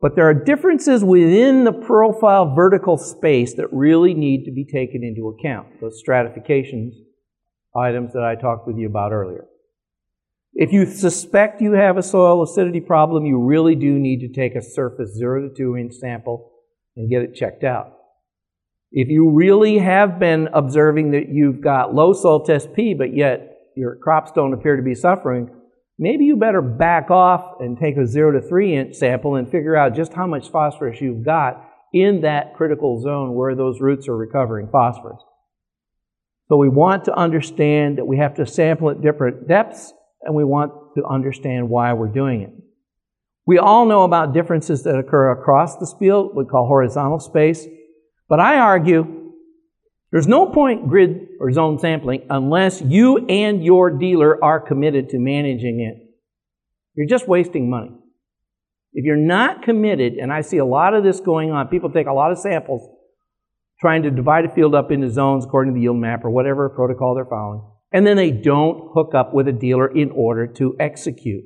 But 0.00 0.14
there 0.14 0.28
are 0.28 0.34
differences 0.34 1.02
within 1.02 1.64
the 1.64 1.72
profile 1.72 2.54
vertical 2.54 2.98
space 2.98 3.54
that 3.54 3.72
really 3.72 4.12
need 4.12 4.44
to 4.44 4.52
be 4.52 4.64
taken 4.64 5.02
into 5.02 5.28
account. 5.28 5.80
Those 5.80 5.98
stratifications 5.98 6.94
items 7.74 8.12
that 8.12 8.22
I 8.22 8.34
talked 8.34 8.66
with 8.66 8.76
you 8.76 8.86
about 8.86 9.12
earlier. 9.12 9.46
If 10.54 10.72
you 10.72 10.86
suspect 10.86 11.60
you 11.60 11.72
have 11.72 11.98
a 11.98 12.02
soil 12.02 12.42
acidity 12.42 12.80
problem, 12.80 13.26
you 13.26 13.38
really 13.38 13.74
do 13.74 13.98
need 13.98 14.20
to 14.20 14.28
take 14.28 14.54
a 14.54 14.62
surface 14.62 15.14
0 15.14 15.48
to 15.48 15.54
2 15.54 15.76
inch 15.76 15.92
sample 15.94 16.50
and 16.96 17.10
get 17.10 17.22
it 17.22 17.34
checked 17.34 17.64
out. 17.64 17.92
If 18.90 19.08
you 19.08 19.30
really 19.30 19.78
have 19.78 20.18
been 20.18 20.48
observing 20.54 21.10
that 21.10 21.28
you've 21.28 21.60
got 21.60 21.94
low 21.94 22.14
soil 22.14 22.44
test 22.44 22.72
P, 22.72 22.94
but 22.94 23.14
yet 23.14 23.58
your 23.76 23.96
crops 23.96 24.32
don't 24.32 24.54
appear 24.54 24.76
to 24.76 24.82
be 24.82 24.94
suffering, 24.94 25.50
maybe 25.98 26.24
you 26.24 26.36
better 26.36 26.62
back 26.62 27.10
off 27.10 27.60
and 27.60 27.78
take 27.78 27.96
a 27.96 28.06
0 28.06 28.32
to 28.32 28.46
3 28.46 28.76
inch 28.76 28.94
sample 28.96 29.36
and 29.36 29.50
figure 29.50 29.76
out 29.76 29.94
just 29.94 30.12
how 30.12 30.26
much 30.26 30.50
phosphorus 30.50 31.00
you've 31.00 31.24
got 31.24 31.62
in 31.92 32.22
that 32.22 32.54
critical 32.54 33.00
zone 33.00 33.34
where 33.34 33.54
those 33.54 33.80
roots 33.80 34.08
are 34.08 34.16
recovering 34.16 34.68
phosphorus. 34.68 35.22
So 36.48 36.56
we 36.56 36.68
want 36.68 37.04
to 37.06 37.14
understand 37.14 37.98
that 37.98 38.04
we 38.04 38.18
have 38.18 38.34
to 38.34 38.46
sample 38.46 38.90
at 38.90 39.00
different 39.00 39.48
depths 39.48 39.92
and 40.22 40.34
we 40.34 40.44
want 40.44 40.72
to 40.96 41.04
understand 41.04 41.68
why 41.68 41.92
we're 41.92 42.08
doing 42.08 42.42
it. 42.42 42.50
We 43.46 43.58
all 43.58 43.86
know 43.86 44.02
about 44.02 44.34
differences 44.34 44.82
that 44.82 44.98
occur 44.98 45.30
across 45.30 45.76
the 45.76 45.92
field, 45.98 46.34
we 46.34 46.44
call 46.44 46.66
horizontal 46.66 47.20
space, 47.20 47.66
but 48.28 48.40
I 48.40 48.58
argue 48.58 49.15
there's 50.12 50.28
no 50.28 50.46
point 50.46 50.88
grid 50.88 51.28
or 51.40 51.50
zone 51.52 51.78
sampling 51.78 52.26
unless 52.30 52.80
you 52.80 53.26
and 53.26 53.64
your 53.64 53.90
dealer 53.90 54.42
are 54.42 54.60
committed 54.60 55.10
to 55.10 55.18
managing 55.18 55.80
it. 55.80 56.02
You're 56.94 57.08
just 57.08 57.28
wasting 57.28 57.68
money. 57.68 57.90
If 58.92 59.04
you're 59.04 59.16
not 59.16 59.62
committed, 59.62 60.14
and 60.14 60.32
I 60.32 60.40
see 60.40 60.56
a 60.56 60.64
lot 60.64 60.94
of 60.94 61.04
this 61.04 61.20
going 61.20 61.50
on, 61.50 61.68
people 61.68 61.90
take 61.90 62.06
a 62.06 62.12
lot 62.12 62.32
of 62.32 62.38
samples 62.38 62.88
trying 63.78 64.04
to 64.04 64.10
divide 64.10 64.46
a 64.46 64.54
field 64.54 64.74
up 64.74 64.90
into 64.90 65.10
zones 65.10 65.44
according 65.44 65.74
to 65.74 65.78
the 65.78 65.82
yield 65.82 65.98
map 65.98 66.24
or 66.24 66.30
whatever 66.30 66.68
protocol 66.70 67.14
they're 67.14 67.26
following, 67.26 67.62
and 67.92 68.06
then 68.06 68.16
they 68.16 68.30
don't 68.30 68.92
hook 68.94 69.14
up 69.14 69.34
with 69.34 69.48
a 69.48 69.52
dealer 69.52 69.86
in 69.86 70.10
order 70.12 70.46
to 70.46 70.74
execute. 70.80 71.44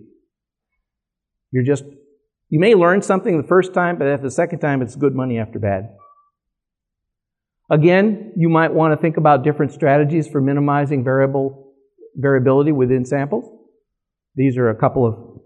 You're 1.51 1.65
just, 1.65 1.83
you 2.49 2.61
may 2.61 2.77
learn 2.77 3.03
something 3.03 3.37
the 3.37 3.49
first 3.49 3.75
time, 3.75 3.99
but 3.99 4.07
at 4.07 4.23
the 4.23 4.31
second 4.31 4.61
time, 4.61 4.81
it's 4.81 4.95
good 4.95 5.17
money 5.17 5.39
after 5.39 5.59
bad. 5.59 5.89
Again, 7.71 8.33
you 8.37 8.49
might 8.49 8.75
want 8.75 8.93
to 8.93 9.01
think 9.01 9.17
about 9.17 9.45
different 9.45 9.73
strategies 9.73 10.27
for 10.27 10.41
minimizing 10.41 11.05
variable 11.05 11.73
variability 12.17 12.73
within 12.73 13.05
samples. 13.05 13.45
These 14.35 14.57
are 14.57 14.71
a 14.71 14.75
couple 14.75 15.07
of 15.07 15.41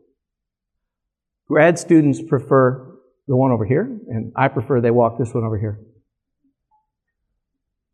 grad 1.47 1.79
students 1.79 2.23
prefer 2.23 2.97
the 3.27 3.37
one 3.37 3.51
over 3.51 3.67
here, 3.67 3.83
and 4.09 4.33
I 4.35 4.49
prefer 4.49 4.81
they 4.81 4.91
walk 4.91 5.19
this 5.19 5.35
one 5.35 5.45
over 5.45 5.59
here. 5.59 5.81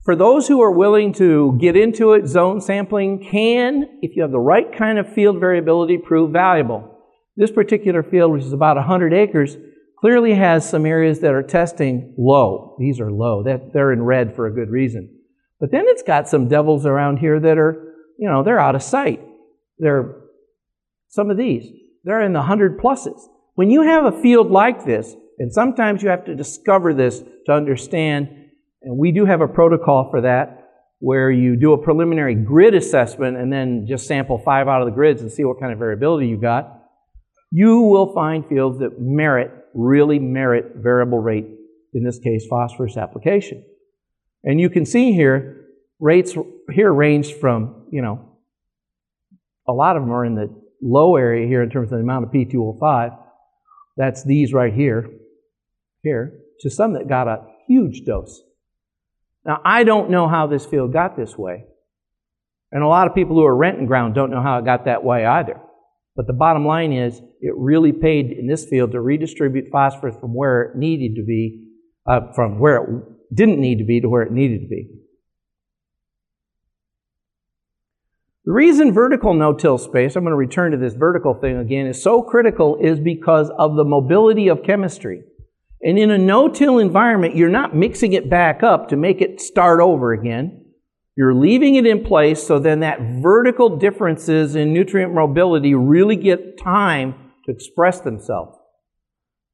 For 0.04 0.16
those 0.16 0.48
who 0.48 0.62
are 0.62 0.70
willing 0.70 1.12
to 1.14 1.58
get 1.60 1.76
into 1.76 2.12
it, 2.12 2.26
zone 2.26 2.60
sampling 2.60 3.22
can, 3.22 3.98
if 4.00 4.16
you 4.16 4.22
have 4.22 4.30
the 4.30 4.38
right 4.38 4.76
kind 4.76 4.98
of 4.98 5.12
field 5.12 5.38
variability, 5.38 5.98
prove 5.98 6.32
valuable. 6.32 6.98
This 7.36 7.50
particular 7.50 8.02
field, 8.02 8.32
which 8.32 8.44
is 8.44 8.52
about 8.52 8.76
100 8.76 9.12
acres, 9.12 9.56
clearly 10.00 10.34
has 10.34 10.68
some 10.68 10.86
areas 10.86 11.20
that 11.20 11.34
are 11.34 11.42
testing 11.42 12.14
low. 12.18 12.76
These 12.78 13.00
are 13.00 13.10
low. 13.10 13.42
That 13.42 13.72
They're 13.72 13.92
in 13.92 14.02
red 14.02 14.34
for 14.34 14.46
a 14.46 14.52
good 14.52 14.70
reason. 14.70 15.18
But 15.60 15.70
then 15.70 15.84
it's 15.86 16.02
got 16.02 16.28
some 16.28 16.48
devils 16.48 16.86
around 16.86 17.18
here 17.18 17.38
that 17.38 17.58
are, 17.58 17.94
you 18.18 18.28
know, 18.28 18.42
they're 18.42 18.58
out 18.58 18.74
of 18.74 18.82
sight. 18.82 19.20
They're 19.78 20.16
some 21.08 21.30
of 21.30 21.36
these. 21.36 21.70
They're 22.04 22.22
in 22.22 22.32
the 22.32 22.42
hundred 22.42 22.78
pluses. 22.78 23.20
When 23.54 23.70
you 23.70 23.82
have 23.82 24.04
a 24.04 24.22
field 24.22 24.50
like 24.50 24.86
this, 24.86 25.14
and 25.38 25.52
sometimes 25.52 26.02
you 26.02 26.08
have 26.08 26.24
to 26.26 26.34
discover 26.34 26.94
this 26.94 27.22
to 27.46 27.52
understand, 27.52 28.28
and 28.82 28.96
we 28.96 29.12
do 29.12 29.26
have 29.26 29.42
a 29.42 29.48
protocol 29.48 30.08
for 30.10 30.22
that, 30.22 30.56
where 30.98 31.30
you 31.30 31.56
do 31.56 31.72
a 31.72 31.82
preliminary 31.82 32.34
grid 32.34 32.74
assessment 32.74 33.36
and 33.36 33.52
then 33.52 33.86
just 33.86 34.06
sample 34.06 34.38
five 34.44 34.68
out 34.68 34.82
of 34.82 34.86
the 34.86 34.92
grids 34.92 35.22
and 35.22 35.30
see 35.30 35.44
what 35.44 35.58
kind 35.58 35.72
of 35.72 35.78
variability 35.78 36.28
you 36.28 36.38
got 36.38 36.80
you 37.50 37.80
will 37.80 38.14
find 38.14 38.46
fields 38.46 38.78
that 38.78 39.00
merit, 39.00 39.50
really 39.74 40.18
merit 40.18 40.72
variable 40.76 41.18
rate, 41.18 41.46
in 41.94 42.04
this 42.04 42.18
case, 42.18 42.46
phosphorus 42.48 42.96
application. 42.96 43.64
And 44.44 44.61
you 44.61 44.70
can 44.70 44.87
see 44.87 45.12
here, 45.12 45.66
rates 45.98 46.35
here 46.72 46.92
range 46.92 47.35
from, 47.35 47.87
you 47.90 48.02
know, 48.02 48.38
a 49.68 49.72
lot 49.72 49.96
of 49.96 50.02
them 50.02 50.12
are 50.12 50.24
in 50.24 50.35
the 50.35 50.54
low 50.83 51.16
area 51.16 51.46
here 51.46 51.62
in 51.62 51.70
terms 51.70 51.92
of 51.92 51.98
the 51.98 52.02
amount 52.02 52.24
of 52.24 52.30
P2O5. 52.30 53.16
That's 53.96 54.24
these 54.24 54.52
right 54.52 54.72
here, 54.72 55.11
here, 56.02 56.40
to 56.61 56.70
some 56.70 56.94
that 56.94 57.09
got 57.09 57.28
a 57.28 57.44
huge 57.66 58.04
dose. 58.04 58.42
Now, 59.44 59.61
I 59.64 59.85
don't 59.85 60.11
know 60.11 60.28
how 60.28 60.46
this 60.46 60.66
field 60.66 60.92
got 60.92 61.16
this 61.16 61.37
way. 61.37 61.64
And 62.72 62.83
a 62.83 62.88
lot 62.88 63.06
of 63.06 63.14
people 63.14 63.37
who 63.37 63.44
are 63.44 63.56
renting 63.56 63.87
ground 63.87 64.14
don't 64.14 64.30
know 64.30 64.42
how 64.42 64.59
it 64.59 64.64
got 64.64 64.85
that 64.85 65.04
way 65.04 65.24
either. 65.24 65.61
But 66.20 66.26
the 66.26 66.35
bottom 66.35 66.66
line 66.66 66.92
is, 66.92 67.18
it 67.40 67.54
really 67.56 67.92
paid 67.92 68.30
in 68.30 68.46
this 68.46 68.66
field 68.66 68.92
to 68.92 69.00
redistribute 69.00 69.70
phosphorus 69.72 70.16
from 70.20 70.35
where 70.35 70.64
it 70.64 70.76
needed 70.76 71.16
to 71.16 71.24
be, 71.24 71.64
uh, 72.06 72.35
from 72.35 72.59
where 72.59 72.83
it 72.83 73.35
didn't 73.35 73.59
need 73.59 73.78
to 73.78 73.85
be 73.85 74.02
to 74.02 74.09
where 74.11 74.20
it 74.20 74.30
needed 74.30 74.61
to 74.61 74.68
be. 74.68 74.90
The 78.44 78.52
reason 78.52 78.92
vertical 78.92 79.33
no-till 79.33 79.78
space, 79.78 80.14
I'm 80.14 80.24
going 80.24 80.33
to 80.33 80.37
return 80.37 80.72
to 80.72 80.76
this 80.76 80.92
vertical 80.92 81.33
thing 81.33 81.56
again, 81.56 81.87
is 81.87 82.02
so 82.02 82.20
critical 82.20 82.76
is 82.76 83.00
because 83.00 83.50
of 83.59 83.76
the 83.76 83.85
mobility 83.85 84.48
of 84.48 84.62
chemistry. 84.62 85.22
And 85.80 85.98
in 85.98 86.11
a 86.11 86.18
no-till 86.18 86.80
environment, 86.80 87.35
you're 87.35 87.48
not 87.48 87.74
mixing 87.74 88.12
it 88.12 88.28
back 88.28 88.62
up 88.62 88.90
to 88.90 88.96
make 88.98 89.22
it 89.22 89.40
start 89.40 89.80
over 89.80 90.12
again. 90.12 90.60
You're 91.16 91.35
leaving 91.35 91.75
it 91.75 91.87
in 91.87 92.05
place 92.05 92.46
so 92.46 92.59
then 92.59 92.81
that 92.81 93.01
vertical 93.01 93.77
differences 93.77 94.55
in 94.55 94.73
nutrient 94.73 95.12
mobility 95.12 95.75
really 95.75 96.16
get 96.16 96.59
time 96.62 97.14
to 97.44 97.53
express 97.53 98.01
themselves. 98.01 98.57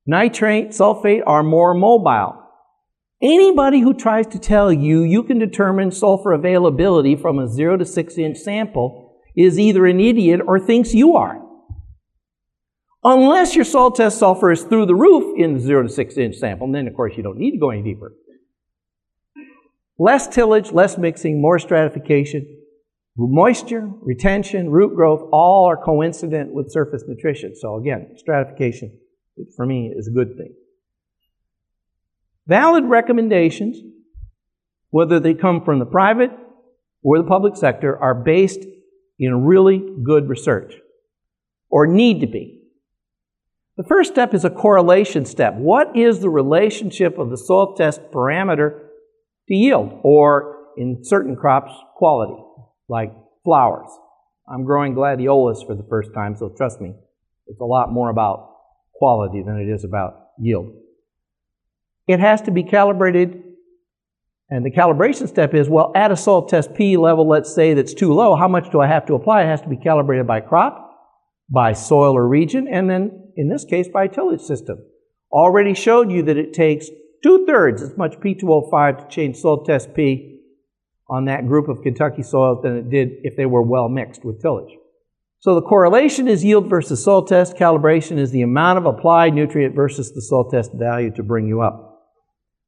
Nitrate, 0.06 0.68
sulfate 0.68 1.22
are 1.26 1.42
more 1.42 1.74
mobile. 1.74 2.42
Anybody 3.22 3.80
who 3.80 3.94
tries 3.94 4.26
to 4.28 4.38
tell 4.38 4.72
you 4.72 5.02
you 5.02 5.22
can 5.22 5.38
determine 5.38 5.90
sulfur 5.90 6.32
availability 6.32 7.16
from 7.16 7.38
a 7.38 7.48
0 7.48 7.78
to 7.78 7.84
6 7.84 8.18
inch 8.18 8.36
sample 8.36 9.18
is 9.34 9.58
either 9.58 9.86
an 9.86 10.00
idiot 10.00 10.40
or 10.46 10.60
thinks 10.60 10.94
you 10.94 11.16
are. 11.16 11.42
Unless 13.02 13.54
your 13.54 13.64
soil 13.64 13.90
test 13.90 14.18
sulfur 14.18 14.50
is 14.50 14.64
through 14.64 14.86
the 14.86 14.94
roof 14.94 15.38
in 15.38 15.54
the 15.54 15.60
0 15.60 15.84
to 15.84 15.88
6 15.88 16.16
inch 16.18 16.36
sample, 16.36 16.66
and 16.66 16.74
then 16.74 16.86
of 16.86 16.94
course 16.94 17.14
you 17.16 17.22
don't 17.22 17.38
need 17.38 17.52
to 17.52 17.58
go 17.58 17.70
any 17.70 17.82
deeper. 17.82 18.12
Less 19.98 20.28
tillage, 20.28 20.72
less 20.72 20.98
mixing, 20.98 21.40
more 21.40 21.58
stratification, 21.58 22.46
moisture, 23.16 23.90
retention, 24.02 24.70
root 24.70 24.94
growth, 24.94 25.28
all 25.32 25.66
are 25.66 25.76
coincident 25.76 26.52
with 26.52 26.70
surface 26.70 27.04
nutrition. 27.08 27.54
So 27.56 27.76
again, 27.76 28.14
stratification 28.16 28.98
for 29.56 29.64
me 29.64 29.92
is 29.96 30.06
a 30.08 30.10
good 30.10 30.36
thing. 30.36 30.54
Valid 32.46 32.84
recommendations, 32.84 33.78
whether 34.90 35.18
they 35.18 35.34
come 35.34 35.64
from 35.64 35.78
the 35.78 35.86
private 35.86 36.30
or 37.02 37.18
the 37.18 37.24
public 37.24 37.56
sector, 37.56 37.98
are 37.98 38.14
based 38.14 38.60
in 39.18 39.44
really 39.44 39.82
good 40.02 40.28
research, 40.28 40.74
or 41.70 41.86
need 41.86 42.20
to 42.20 42.26
be. 42.26 42.62
The 43.76 43.84
first 43.84 44.12
step 44.12 44.34
is 44.34 44.44
a 44.44 44.50
correlation 44.50 45.24
step. 45.24 45.54
What 45.54 45.96
is 45.96 46.20
the 46.20 46.28
relationship 46.28 47.18
of 47.18 47.30
the 47.30 47.38
soil 47.38 47.74
test 47.74 48.00
parameter 48.12 48.85
to 49.48 49.54
yield, 49.54 50.00
or 50.02 50.66
in 50.76 51.04
certain 51.04 51.36
crops, 51.36 51.72
quality, 51.96 52.40
like 52.88 53.12
flowers? 53.44 53.88
I'm 54.48 54.64
growing 54.64 54.94
gladiolus 54.94 55.66
for 55.66 55.74
the 55.74 55.86
first 55.88 56.10
time, 56.14 56.36
so 56.36 56.52
trust 56.56 56.80
me, 56.80 56.94
it's 57.46 57.60
a 57.60 57.64
lot 57.64 57.92
more 57.92 58.10
about 58.10 58.54
quality 58.94 59.42
than 59.44 59.56
it 59.58 59.68
is 59.72 59.84
about 59.84 60.14
yield. 60.38 60.72
It 62.06 62.20
has 62.20 62.42
to 62.42 62.50
be 62.50 62.62
calibrated, 62.62 63.42
and 64.48 64.64
the 64.64 64.70
calibration 64.70 65.28
step 65.28 65.54
is 65.54 65.68
well, 65.68 65.90
at 65.96 66.12
a 66.12 66.16
soil 66.16 66.46
test 66.46 66.74
P 66.74 66.96
level, 66.96 67.28
let's 67.28 67.52
say 67.52 67.74
that's 67.74 67.94
too 67.94 68.12
low, 68.12 68.36
how 68.36 68.48
much 68.48 68.70
do 68.70 68.80
I 68.80 68.86
have 68.86 69.06
to 69.06 69.14
apply? 69.14 69.42
It 69.42 69.46
has 69.46 69.62
to 69.62 69.68
be 69.68 69.76
calibrated 69.76 70.26
by 70.26 70.40
crop, 70.40 70.82
by 71.50 71.72
soil 71.72 72.16
or 72.16 72.26
region, 72.26 72.68
and 72.68 72.88
then 72.88 73.32
in 73.36 73.48
this 73.48 73.64
case 73.64 73.88
by 73.88 74.06
tillage 74.06 74.40
system. 74.40 74.78
Already 75.32 75.74
showed 75.74 76.10
you 76.10 76.22
that 76.22 76.36
it 76.36 76.52
takes 76.52 76.88
two 77.22 77.46
thirds 77.46 77.82
as 77.82 77.96
much 77.96 78.18
P2O5 78.18 78.98
to 78.98 79.14
change 79.14 79.36
soil 79.36 79.64
test 79.64 79.94
P 79.94 80.40
on 81.08 81.26
that 81.26 81.46
group 81.46 81.68
of 81.68 81.82
Kentucky 81.82 82.22
soils 82.22 82.62
than 82.62 82.76
it 82.76 82.90
did 82.90 83.10
if 83.22 83.36
they 83.36 83.46
were 83.46 83.62
well 83.62 83.88
mixed 83.88 84.24
with 84.24 84.42
tillage. 84.42 84.72
So 85.38 85.54
the 85.54 85.62
correlation 85.62 86.26
is 86.26 86.44
yield 86.44 86.68
versus 86.68 87.04
soil 87.04 87.24
test. 87.24 87.56
Calibration 87.56 88.18
is 88.18 88.30
the 88.30 88.42
amount 88.42 88.78
of 88.78 88.86
applied 88.86 89.34
nutrient 89.34 89.74
versus 89.74 90.12
the 90.12 90.22
soil 90.22 90.50
test 90.50 90.72
value 90.74 91.10
to 91.12 91.22
bring 91.22 91.46
you 91.46 91.60
up. 91.60 92.04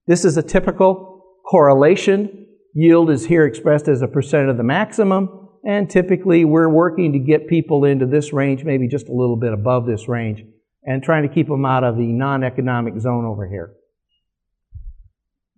This 0.06 0.24
is 0.24 0.36
a 0.36 0.42
typical 0.42 1.24
correlation. 1.50 2.46
Yield 2.74 3.10
is 3.10 3.26
here 3.26 3.46
expressed 3.46 3.88
as 3.88 4.02
a 4.02 4.08
percent 4.08 4.48
of 4.48 4.56
the 4.56 4.62
maximum, 4.62 5.48
and 5.64 5.90
typically 5.90 6.44
we're 6.44 6.68
working 6.68 7.12
to 7.12 7.18
get 7.18 7.48
people 7.48 7.84
into 7.84 8.06
this 8.06 8.32
range, 8.32 8.62
maybe 8.62 8.86
just 8.86 9.08
a 9.08 9.12
little 9.12 9.36
bit 9.36 9.52
above 9.52 9.86
this 9.86 10.06
range, 10.06 10.44
and 10.84 11.02
trying 11.02 11.26
to 11.26 11.34
keep 11.34 11.48
them 11.48 11.64
out 11.64 11.82
of 11.82 11.96
the 11.96 12.06
non-economic 12.06 13.00
zone 13.00 13.24
over 13.24 13.48
here. 13.48 13.74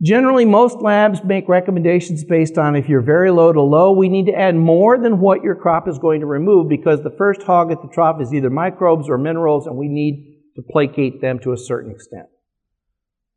Generally, 0.02 0.46
most 0.46 0.78
labs 0.80 1.22
make 1.22 1.46
recommendations 1.46 2.24
based 2.24 2.56
on 2.56 2.74
if 2.74 2.88
you're 2.88 3.02
very 3.02 3.30
low 3.30 3.52
to 3.52 3.60
low, 3.60 3.92
we 3.92 4.08
need 4.08 4.26
to 4.26 4.32
add 4.32 4.56
more 4.56 4.98
than 4.98 5.20
what 5.20 5.42
your 5.42 5.54
crop 5.54 5.86
is 5.86 5.98
going 5.98 6.20
to 6.20 6.26
remove 6.26 6.70
because 6.70 7.02
the 7.02 7.14
first 7.18 7.42
hog 7.42 7.70
at 7.70 7.82
the 7.82 7.88
trough 7.88 8.20
is 8.20 8.32
either 8.32 8.48
microbes 8.48 9.10
or 9.10 9.18
minerals, 9.18 9.66
and 9.66 9.76
we 9.76 9.88
need 9.88 10.38
to 10.56 10.62
placate 10.62 11.20
them 11.20 11.38
to 11.40 11.52
a 11.52 11.56
certain 11.56 11.90
extent. 11.90 12.26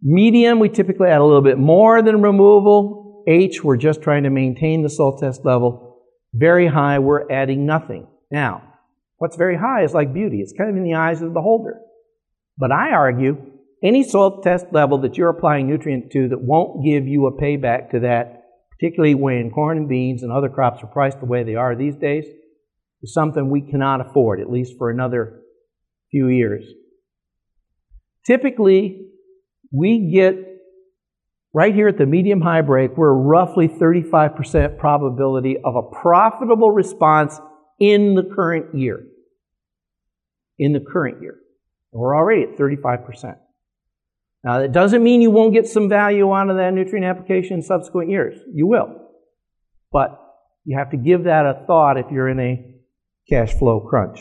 Medium, 0.01 0.59
we 0.59 0.69
typically 0.69 1.09
add 1.09 1.19
a 1.19 1.25
little 1.25 1.41
bit 1.41 1.57
more 1.57 2.01
than 2.01 2.21
removal. 2.21 3.23
H, 3.27 3.61
we're 3.61 3.77
just 3.77 4.01
trying 4.01 4.23
to 4.23 4.29
maintain 4.29 4.83
the 4.83 4.89
soil 4.89 5.17
test 5.17 5.43
level. 5.43 6.01
Very 6.33 6.67
high, 6.67 6.99
we're 6.99 7.29
adding 7.29 7.65
nothing. 7.65 8.07
Now, 8.31 8.63
what's 9.17 9.35
very 9.35 9.57
high 9.57 9.83
is 9.83 9.93
like 9.93 10.13
beauty. 10.13 10.39
It's 10.39 10.53
kind 10.57 10.69
of 10.69 10.77
in 10.77 10.83
the 10.83 10.95
eyes 10.95 11.21
of 11.21 11.27
the 11.27 11.33
beholder. 11.33 11.79
But 12.57 12.71
I 12.71 12.91
argue 12.91 13.52
any 13.83 14.03
soil 14.03 14.41
test 14.41 14.67
level 14.71 14.99
that 14.99 15.17
you're 15.17 15.29
applying 15.29 15.67
nutrient 15.67 16.11
to 16.11 16.29
that 16.29 16.41
won't 16.41 16.85
give 16.85 17.07
you 17.07 17.27
a 17.27 17.33
payback 17.33 17.91
to 17.91 17.99
that, 18.01 18.43
particularly 18.71 19.15
when 19.15 19.51
corn 19.51 19.77
and 19.77 19.89
beans 19.89 20.23
and 20.23 20.31
other 20.31 20.49
crops 20.49 20.81
are 20.83 20.87
priced 20.87 21.19
the 21.19 21.25
way 21.25 21.43
they 21.43 21.55
are 21.55 21.75
these 21.75 21.95
days, 21.95 22.25
is 23.01 23.13
something 23.13 23.49
we 23.49 23.61
cannot 23.61 23.99
afford, 23.99 24.39
at 24.39 24.49
least 24.49 24.73
for 24.77 24.89
another 24.89 25.41
few 26.11 26.29
years. 26.29 26.63
Typically, 28.25 29.09
we 29.71 30.11
get 30.13 30.35
right 31.53 31.75
here 31.75 31.87
at 31.87 31.97
the 31.97 32.05
medium 32.05 32.41
high 32.41 32.61
break, 32.61 32.97
we're 32.97 33.13
roughly 33.13 33.67
35% 33.67 34.77
probability 34.77 35.57
of 35.63 35.75
a 35.75 35.83
profitable 35.83 36.71
response 36.71 37.39
in 37.79 38.15
the 38.15 38.23
current 38.35 38.75
year. 38.75 39.03
In 40.57 40.73
the 40.73 40.79
current 40.79 41.21
year. 41.21 41.35
We're 41.91 42.15
already 42.15 42.43
at 42.43 42.57
35%. 42.57 43.35
Now, 44.43 44.59
that 44.59 44.73
doesn't 44.73 45.03
mean 45.03 45.21
you 45.21 45.31
won't 45.31 45.53
get 45.53 45.67
some 45.67 45.87
value 45.87 46.33
out 46.33 46.49
of 46.49 46.57
that 46.57 46.73
nutrient 46.73 47.05
application 47.05 47.57
in 47.57 47.61
subsequent 47.63 48.09
years. 48.09 48.39
You 48.53 48.67
will. 48.67 49.09
But 49.91 50.19
you 50.65 50.77
have 50.77 50.91
to 50.91 50.97
give 50.97 51.25
that 51.25 51.45
a 51.45 51.63
thought 51.65 51.97
if 51.97 52.07
you're 52.11 52.27
in 52.27 52.39
a 52.39 52.75
cash 53.29 53.53
flow 53.53 53.79
crunch. 53.79 54.19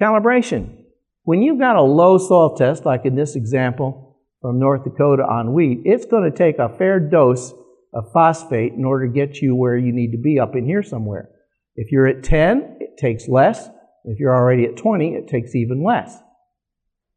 Calibration. 0.00 0.82
When 1.22 1.40
you've 1.40 1.58
got 1.58 1.76
a 1.76 1.82
low 1.82 2.18
soil 2.18 2.54
test, 2.54 2.84
like 2.84 3.06
in 3.06 3.14
this 3.14 3.34
example 3.34 4.18
from 4.42 4.58
North 4.58 4.84
Dakota 4.84 5.22
on 5.22 5.54
wheat, 5.54 5.80
it's 5.84 6.04
going 6.04 6.30
to 6.30 6.36
take 6.36 6.58
a 6.58 6.68
fair 6.68 7.00
dose 7.00 7.54
of 7.94 8.12
phosphate 8.12 8.74
in 8.74 8.84
order 8.84 9.06
to 9.06 9.12
get 9.12 9.40
you 9.40 9.54
where 9.54 9.78
you 9.78 9.92
need 9.92 10.10
to 10.12 10.18
be 10.18 10.38
up 10.38 10.54
in 10.54 10.66
here 10.66 10.82
somewhere. 10.82 11.30
If 11.76 11.92
you're 11.92 12.06
at 12.06 12.24
10, 12.24 12.78
it 12.80 12.98
takes 12.98 13.26
less. 13.26 13.68
If 14.04 14.18
you're 14.18 14.34
already 14.34 14.64
at 14.64 14.76
20, 14.76 15.14
it 15.14 15.28
takes 15.28 15.54
even 15.54 15.82
less. 15.82 16.14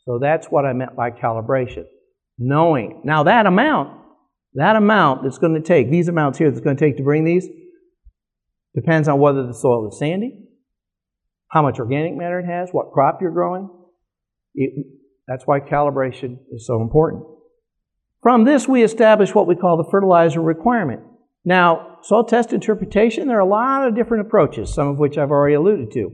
So 0.07 0.19
that's 0.19 0.47
what 0.47 0.65
I 0.65 0.71
meant 0.71 0.95
by 0.95 1.11
calibration. 1.11 1.83
Knowing. 2.39 3.01
Now 3.03 3.23
that 3.23 3.45
amount, 3.45 3.99
that 4.53 4.77
amount 4.77 5.23
that's 5.23 5.37
going 5.37 5.53
to 5.53 5.61
take, 5.61 5.91
these 5.91 6.07
amounts 6.07 6.37
here 6.37 6.49
that's 6.49 6.63
going 6.63 6.77
to 6.77 6.83
take 6.83 6.95
to 6.97 7.03
bring 7.03 7.25
these, 7.25 7.45
depends 8.73 9.09
on 9.09 9.19
whether 9.19 9.45
the 9.45 9.53
soil 9.53 9.89
is 9.89 9.99
sandy, 9.99 10.45
how 11.49 11.61
much 11.61 11.77
organic 11.77 12.15
matter 12.15 12.39
it 12.39 12.45
has, 12.45 12.69
what 12.71 12.91
crop 12.93 13.21
you're 13.21 13.31
growing, 13.31 13.69
it, 14.55 14.85
that's 15.27 15.45
why 15.45 15.59
calibration 15.59 16.37
is 16.51 16.65
so 16.65 16.81
important. 16.81 17.25
From 18.23 18.45
this, 18.45 18.65
we 18.67 18.83
establish 18.83 19.35
what 19.35 19.47
we 19.47 19.55
call 19.55 19.75
the 19.75 19.89
fertilizer 19.91 20.41
requirement. 20.41 21.01
Now, 21.43 21.97
soil 22.01 22.23
test 22.23 22.53
interpretation, 22.53 23.27
there 23.27 23.37
are 23.37 23.41
a 23.41 23.45
lot 23.45 23.85
of 23.85 23.95
different 23.95 24.25
approaches, 24.25 24.73
some 24.73 24.87
of 24.87 24.99
which 24.99 25.17
I've 25.17 25.31
already 25.31 25.55
alluded 25.55 25.91
to. 25.91 26.11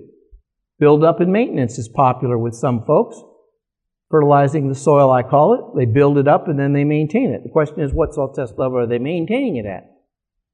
Build 0.79 1.03
up 1.03 1.19
and 1.19 1.31
maintenance 1.31 1.77
is 1.77 1.87
popular 1.87 2.37
with 2.39 2.55
some 2.55 2.85
folks. 2.85 3.21
Fertilizing 4.13 4.69
the 4.69 4.75
soil, 4.75 5.11
I 5.11 5.23
call 5.23 5.55
it. 5.55 5.75
They 5.75 5.85
build 5.85 6.19
it 6.19 6.27
up 6.27 6.47
and 6.47 6.59
then 6.59 6.73
they 6.73 6.83
maintain 6.83 7.31
it. 7.31 7.41
The 7.43 7.49
question 7.49 7.81
is, 7.81 7.91
what 7.91 8.13
soil 8.13 8.31
test 8.31 8.59
level 8.59 8.77
are 8.77 8.85
they 8.85 8.99
maintaining 8.99 9.55
it 9.55 9.65
at? 9.65 9.89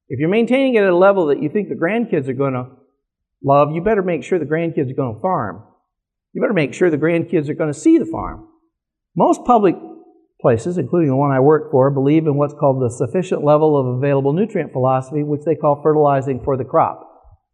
If 0.07 0.19
you're 0.19 0.29
maintaining 0.29 0.75
it 0.75 0.83
at 0.83 0.89
a 0.89 0.95
level 0.95 1.27
that 1.27 1.43
you 1.43 1.49
think 1.49 1.67
the 1.67 1.75
grandkids 1.75 2.29
are 2.29 2.33
going 2.33 2.53
to 2.53 2.67
love, 3.43 3.71
you 3.73 3.81
better 3.81 4.01
make 4.01 4.23
sure 4.23 4.39
the 4.39 4.45
grandkids 4.45 4.89
are 4.89 4.95
going 4.95 5.15
to 5.15 5.21
farm 5.21 5.63
you 6.33 6.41
better 6.41 6.53
make 6.53 6.73
sure 6.73 6.89
the 6.89 6.97
grandkids 6.97 7.49
are 7.49 7.55
going 7.55 7.73
to 7.73 7.79
see 7.79 7.97
the 7.97 8.05
farm. 8.05 8.47
Most 9.15 9.43
public 9.45 9.75
places, 10.39 10.77
including 10.77 11.09
the 11.09 11.15
one 11.15 11.31
I 11.31 11.39
work 11.39 11.71
for, 11.71 11.89
believe 11.89 12.27
in 12.27 12.35
what's 12.35 12.53
called 12.53 12.81
the 12.81 12.89
sufficient 12.89 13.43
level 13.43 13.77
of 13.77 13.97
available 13.97 14.33
nutrient 14.33 14.71
philosophy, 14.71 15.23
which 15.23 15.41
they 15.45 15.55
call 15.55 15.81
fertilizing 15.81 16.41
for 16.43 16.55
the 16.55 16.63
crop. 16.63 17.08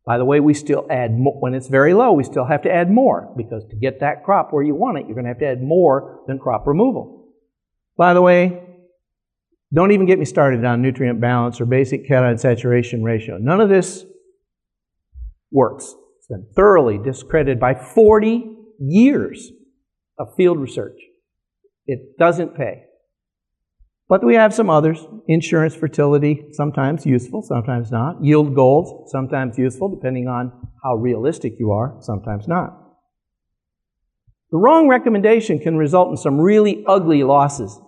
By 0.05 0.19
the 0.19 0.25
way, 0.25 0.39
we 0.39 0.53
still 0.53 0.85
add 0.89 1.17
more, 1.17 1.39
when 1.39 1.55
it's 1.55 1.67
very 1.67 1.93
low, 1.93 2.13
we 2.13 2.23
still 2.23 2.45
have 2.45 2.61
to 2.63 2.71
add 2.71 2.91
more 2.91 3.33
because 3.35 3.65
to 3.71 3.75
get 3.75 4.01
that 4.01 4.23
crop 4.23 4.53
where 4.53 4.63
you 4.63 4.75
want 4.75 4.99
it, 4.99 5.05
you're 5.07 5.15
going 5.15 5.25
to 5.25 5.29
have 5.29 5.39
to 5.39 5.47
add 5.47 5.63
more 5.63 6.21
than 6.27 6.37
crop 6.37 6.67
removal. 6.67 7.33
By 7.97 8.13
the 8.13 8.21
way, 8.21 8.61
don't 9.73 9.91
even 9.91 10.05
get 10.05 10.19
me 10.19 10.25
started 10.25 10.63
on 10.63 10.81
nutrient 10.81 11.19
balance 11.19 11.59
or 11.59 11.65
basic 11.65 12.07
cation 12.07 12.37
saturation 12.37 13.03
ratio. 13.03 13.37
None 13.39 13.59
of 13.61 13.69
this 13.69 14.05
works. 15.51 15.95
It's 16.19 16.27
been 16.27 16.47
thoroughly 16.55 16.99
discredited 16.99 17.59
by 17.59 17.73
40 17.73 18.45
years 18.79 19.51
of 20.19 20.35
field 20.35 20.59
research. 20.59 20.99
It 21.87 22.17
doesn't 22.19 22.55
pay. 22.55 22.83
But 24.07 24.23
we 24.23 24.35
have 24.35 24.53
some 24.53 24.69
others. 24.69 25.03
Insurance 25.27 25.75
fertility, 25.75 26.45
sometimes 26.51 27.05
useful, 27.05 27.41
sometimes 27.41 27.91
not. 27.91 28.23
Yield 28.23 28.53
goals, 28.53 29.11
sometimes 29.11 29.57
useful, 29.57 29.89
depending 29.89 30.27
on 30.27 30.51
how 30.83 30.95
realistic 30.95 31.53
you 31.57 31.71
are, 31.71 31.97
sometimes 32.01 32.47
not. 32.47 32.81
The 34.51 34.57
wrong 34.57 34.87
recommendation 34.87 35.57
can 35.59 35.75
result 35.75 36.11
in 36.11 36.17
some 36.17 36.39
really 36.39 36.83
ugly 36.87 37.23
losses. 37.23 37.79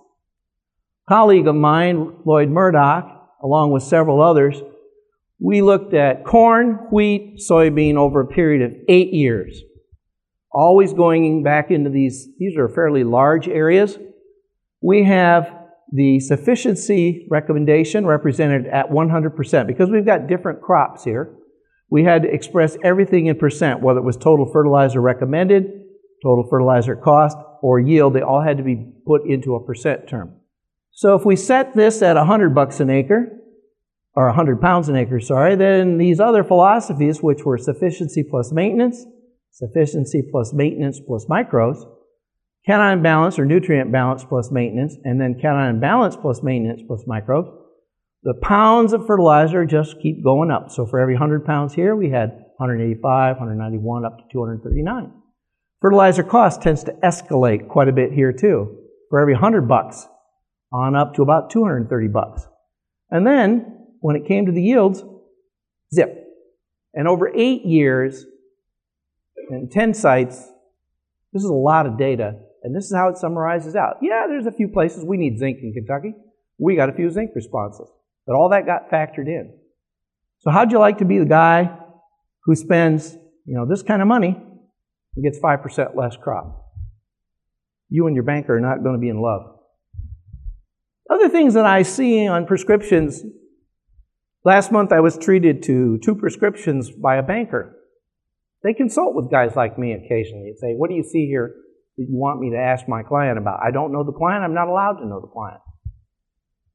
A 1.08 1.14
colleague 1.14 1.48
of 1.48 1.56
mine, 1.56 2.18
Lloyd 2.26 2.50
Murdock, 2.50 3.06
along 3.44 3.72
with 3.72 3.84
several 3.84 4.22
others, 4.22 4.60
we 5.40 5.62
looked 5.62 5.94
at 5.94 6.26
corn, 6.26 6.88
wheat, 6.92 7.40
soybean 7.48 7.96
over 7.96 8.22
a 8.22 8.28
period 8.28 8.64
of 8.64 8.76
eight 8.90 9.14
years. 9.14 9.62
Always 10.52 10.94
going 10.94 11.44
back 11.44 11.70
into 11.70 11.92
these, 11.92 12.28
these 12.40 12.58
are 12.58 12.68
fairly 12.68 13.04
large 13.04 13.48
areas. 13.48 14.00
We 14.82 15.04
have 15.04 15.54
the 15.92 16.20
sufficiency 16.20 17.26
recommendation 17.30 18.06
represented 18.06 18.68
at 18.68 18.90
100% 18.90 19.68
because 19.68 19.90
we've 19.90 20.06
got 20.06 20.28
different 20.28 20.62
crops 20.62 21.04
here. 21.04 21.36
We 21.90 22.04
had 22.04 22.24
to 22.24 22.34
express 22.34 22.78
everything 22.84 23.28
in 23.28 23.38
percent, 23.38 23.82
whether 23.82 24.00
it 24.00 24.06
was 24.06 24.18
total 24.18 24.52
fertilizer 24.52 25.00
recommended, 25.00 25.66
total 26.22 26.46
fertilizer 26.50 26.96
cost, 26.96 27.38
or 27.62 27.80
yield. 27.80 28.14
They 28.14 28.22
all 28.22 28.42
had 28.42 28.58
to 28.58 28.64
be 28.64 28.92
put 29.06 29.26
into 29.26 29.56
a 29.56 29.66
percent 29.66 30.08
term. 30.10 30.36
So 30.92 31.16
if 31.16 31.26
we 31.26 31.36
set 31.36 31.76
this 31.76 32.02
at 32.02 32.16
100 32.16 32.54
bucks 32.54 32.80
an 32.80 32.90
acre, 32.90 33.34
or 34.16 34.26
100 34.26 34.60
pounds 34.60 34.90
an 34.90 34.96
acre, 34.96 35.20
sorry, 35.20 35.56
then 35.56 36.00
these 36.00 36.20
other 36.20 36.44
philosophies, 36.44 37.22
which 37.22 37.46
were 37.46 37.58
sufficiency 37.58 38.24
plus 38.24 38.52
maintenance, 38.52 39.06
sufficiency 39.52 40.24
plus 40.30 40.54
maintenance 40.54 41.00
plus 41.00 41.26
micros, 41.30 41.86
cation 42.68 43.02
balance 43.02 43.40
or 43.40 43.46
nutrient 43.46 43.92
balance 43.92 44.26
plus 44.26 44.52
maintenance, 44.52 44.96
and 45.06 45.20
then 45.20 45.36
cation 45.36 45.80
balance 45.80 46.18
plus 46.18 46.44
maintenance 46.44 46.82
plus 46.86 47.04
microbes, 47.08 47.50
the 48.24 48.34
pounds 48.42 48.92
of 48.92 49.08
fertilizer 49.08 49.66
just 49.66 50.02
keep 50.02 50.22
going 50.24 50.52
up. 50.52 50.70
So 50.70 50.86
for 50.86 51.00
every 51.00 51.14
100 51.14 51.46
pounds 51.46 51.74
here, 51.74 51.96
we 51.96 52.10
had 52.10 52.32
185, 52.58 53.38
191, 53.38 54.06
up 54.06 54.18
to 54.18 54.24
239. 54.32 55.14
Fertilizer 55.82 56.24
cost 56.24 56.62
tends 56.62 56.84
to 56.84 56.92
escalate 57.04 57.70
quite 57.70 57.88
a 57.88 57.94
bit 57.94 58.12
here 58.12 58.34
too. 58.34 58.84
For 59.10 59.22
every 59.22 59.34
100 59.34 59.68
bucks, 59.68 60.06
on 60.74 60.96
up 60.96 61.16
to 61.16 61.22
about 61.22 61.50
230 61.50 62.08
bucks. 62.10 62.46
And 63.10 63.26
then 63.26 63.86
when 64.02 64.18
it 64.18 64.28
came 64.28 64.46
to 64.48 64.52
the 64.52 64.62
yields, 64.62 65.04
zip. 65.94 66.26
And 66.94 67.08
over 67.08 67.32
eight 67.34 67.64
years 67.64 68.26
and 69.50 69.72
10 69.72 69.94
sites, 69.94 70.38
this 71.32 71.44
is 71.44 71.50
a 71.50 71.54
lot 71.54 71.86
of 71.86 71.98
data, 71.98 72.40
and 72.64 72.76
this 72.76 72.86
is 72.86 72.96
how 72.96 73.10
it 73.10 73.18
summarizes 73.18 73.76
out. 73.76 73.98
Yeah, 74.02 74.26
there's 74.28 74.46
a 74.46 74.52
few 74.52 74.68
places 74.68 75.04
we 75.04 75.18
need 75.18 75.38
zinc 75.40 75.60
in 75.62 75.74
Kentucky. 75.74 76.14
We 76.58 76.76
got 76.76 76.90
a 76.90 76.94
few 76.94 77.10
zinc 77.10 77.32
responses, 77.36 77.88
but 78.26 78.36
all 78.36 78.50
that 78.50 78.66
got 78.66 78.90
factored 78.90 79.28
in. 79.28 79.58
So 80.40 80.52
how'd 80.52 80.72
you 80.72 80.80
like 80.80 81.00
to 81.00 81.06
be 81.06 81.20
the 81.20 81.26
guy 81.26 81.78
who 82.44 82.56
spends, 82.56 83.14
you 83.46 83.56
know, 83.56 83.66
this 83.66 83.84
kind 83.84 84.02
of 84.02 84.08
money 84.08 84.36
and 85.16 85.24
gets 85.24 85.40
5% 85.40 85.96
less 85.96 86.18
crop? 86.18 86.74
You 87.90 88.08
and 88.08 88.16
your 88.16 88.24
banker 88.24 88.56
are 88.56 88.60
not 88.60 88.84
going 88.84 88.96
to 88.96 89.02
be 89.02 89.10
in 89.10 89.22
love. 89.22 89.60
Other 91.10 91.30
things 91.30 91.54
that 91.54 91.66
I 91.66 91.84
see 91.84 92.28
on 92.28 92.46
prescriptions 92.46 93.24
Last 94.48 94.72
month 94.72 94.94
I 94.94 95.02
was 95.02 95.18
treated 95.18 95.62
to 95.64 95.98
two 95.98 96.16
prescriptions 96.16 96.90
by 96.90 97.18
a 97.18 97.22
banker. 97.22 97.76
They 98.64 98.74
consult 98.74 99.14
with 99.14 99.30
guys 99.30 99.58
like 99.58 99.78
me 99.78 99.92
occasionally 99.92 100.48
and 100.48 100.58
say, 100.58 100.74
What 100.74 100.90
do 100.90 100.96
you 100.96 101.04
see 101.04 101.26
here 101.26 101.54
that 101.98 102.04
you 102.04 102.16
want 102.16 102.40
me 102.40 102.52
to 102.52 102.58
ask 102.58 102.88
my 102.88 103.04
client 103.04 103.38
about? 103.38 103.60
I 103.66 103.72
don't 103.72 103.92
know 103.92 104.04
the 104.04 104.12
client, 104.12 104.44
I'm 104.44 104.54
not 104.54 104.68
allowed 104.68 105.00
to 105.00 105.08
know 105.08 105.20
the 105.20 105.28
client. 105.28 105.60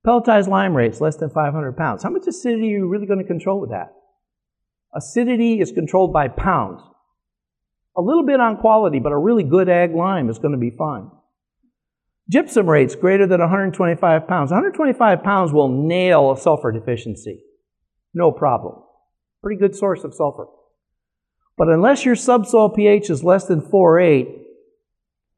Pelletized 0.07 0.49
lime 0.49 0.77
rates 0.77 1.01
less 1.01 1.17
than 1.17 1.31
500 1.31 1.77
pounds. 1.77 2.03
How 2.03 2.11
much 2.11 2.27
acidity 2.27 2.75
are 2.75 2.79
you 2.79 2.89
really 2.89 3.07
going 3.07 3.21
to 3.21 3.25
control 3.25 3.61
with 3.61 3.71
that? 3.71 3.93
Acidity 4.95 5.61
is 5.61 5.71
controlled 5.71 6.13
by 6.13 6.29
pounds. 6.29 6.83
A 7.97 8.03
little 8.03 8.27
bit 8.27 8.41
on 8.41 8.57
quality, 8.57 8.99
but 8.99 9.13
a 9.13 9.19
really 9.19 9.45
good 9.45 9.69
ag 9.69 9.95
lime 9.95 10.29
is 10.29 10.39
going 10.39 10.53
to 10.53 10.59
be 10.59 10.75
fine. 10.77 11.11
Gypsum 12.31 12.69
rates 12.69 12.95
greater 12.95 13.27
than 13.27 13.41
125 13.41 14.27
pounds. 14.27 14.51
125 14.51 15.23
pounds 15.23 15.53
will 15.53 15.69
nail 15.69 16.33
a 16.33 16.39
sulfur 16.39 16.73
deficiency. 16.73 17.43
No 18.15 18.33
problem. 18.33 18.83
Pretty 19.43 19.61
good 19.61 19.77
source 19.77 20.05
of 20.05 20.15
sulfur. 20.15 20.47
But 21.57 21.69
unless 21.69 22.05
your 22.05 22.17
subsoil 22.17 22.71
pH 22.71 23.11
is 23.11 23.23
less 23.23 23.47
than 23.47 23.61
4.8, 23.61 24.42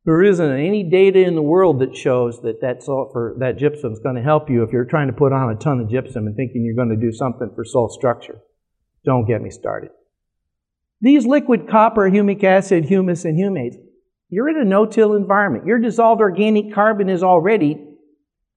there 0.05 0.23
isn't 0.23 0.53
any 0.53 0.83
data 0.83 1.21
in 1.21 1.35
the 1.35 1.43
world 1.43 1.81
that 1.81 1.97
shows 1.97 2.43
that 2.43 2.61
that 2.61 2.83
sulfur, 2.83 3.35
that 3.39 3.57
gypsum 3.57 3.93
is 3.93 4.01
going 4.01 4.17
to 4.17 4.23
help 4.23 4.51
you 4.51 4.63
if 4.63 4.71
you're 4.71 4.85
trying 4.85 5.07
to 5.07 5.15
put 5.15 5.33
on 5.33 5.51
a 5.51 5.57
ton 5.57 5.81
of 5.81 5.89
gypsum 5.89 6.27
and 6.27 6.37
thinking 6.37 6.63
you're 6.65 6.75
going 6.75 6.95
to 6.95 6.97
do 6.97 7.13
something 7.13 7.51
for 7.55 7.65
soil 7.65 7.89
structure. 7.89 8.39
Don't 9.05 9.27
get 9.27 9.41
me 9.41 9.51
started. 9.51 9.91
These 11.01 11.27
liquid 11.27 11.69
copper, 11.69 12.11
humic 12.11 12.45
acid, 12.45 12.85
humus, 12.85 13.25
and 13.25 13.39
humates, 13.39 13.77
you're 14.29 14.49
in 14.49 14.59
a 14.59 14.65
no-till 14.65 15.15
environment. 15.15 15.67
Your 15.67 15.79
dissolved 15.79 16.21
organic 16.21 16.75
carbon 16.75 17.09
is 17.09 17.23
already 17.23 17.83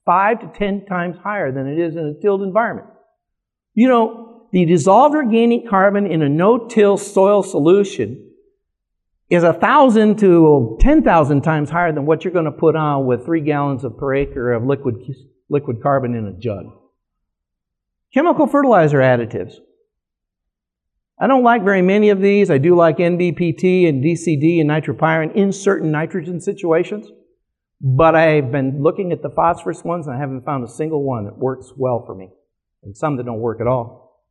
five 0.05 0.39
to 0.39 0.47
ten 0.57 0.85
times 0.85 1.17
higher 1.17 1.51
than 1.51 1.67
it 1.67 1.79
is 1.79 1.95
in 1.95 2.05
a 2.05 2.21
tilled 2.21 2.41
environment. 2.41 2.87
You 3.73 3.89
know, 3.89 4.47
the 4.51 4.65
dissolved 4.65 5.15
organic 5.15 5.69
carbon 5.69 6.07
in 6.07 6.21
a 6.21 6.29
no-till 6.29 6.97
soil 6.97 7.43
solution 7.43 8.26
is 9.29 9.43
a 9.43 9.53
thousand 9.53 10.17
to 10.19 10.77
ten 10.79 11.03
thousand 11.03 11.41
times 11.41 11.69
higher 11.69 11.91
than 11.91 12.05
what 12.05 12.23
you're 12.23 12.33
going 12.33 12.45
to 12.45 12.51
put 12.51 12.75
on 12.75 13.05
with 13.05 13.25
three 13.25 13.41
gallons 13.41 13.83
of 13.83 13.97
per 13.97 14.15
acre 14.15 14.53
of 14.53 14.63
liquid 14.63 14.95
liquid 15.49 15.81
carbon 15.81 16.15
in 16.15 16.25
a 16.27 16.33
jug. 16.33 16.65
Chemical 18.13 18.47
fertilizer 18.47 18.99
additives. 18.99 19.55
I 21.19 21.27
don't 21.27 21.43
like 21.43 21.63
very 21.63 21.81
many 21.81 22.09
of 22.09 22.21
these. 22.21 22.51
I 22.51 22.57
do 22.57 22.75
like 22.75 22.97
NBPT 22.97 23.89
and 23.89 24.03
DCD 24.03 24.61
and 24.61 24.69
nitrapyrin 24.69 25.35
in 25.35 25.51
certain 25.51 25.91
nitrogen 25.91 26.39
situations. 26.39 27.07
But 27.81 28.15
I've 28.15 28.51
been 28.51 28.81
looking 28.81 29.11
at 29.11 29.21
the 29.21 29.29
phosphorus 29.29 29.83
ones 29.83 30.07
and 30.07 30.15
I 30.15 30.19
haven't 30.19 30.45
found 30.45 30.63
a 30.63 30.67
single 30.67 31.03
one 31.03 31.25
that 31.25 31.37
works 31.37 31.71
well 31.75 32.03
for 32.05 32.15
me 32.15 32.29
and 32.83 32.95
some 32.95 33.17
that 33.17 33.25
don't 33.25 33.39
work 33.39 33.61
at 33.61 33.67
all. 33.67 34.23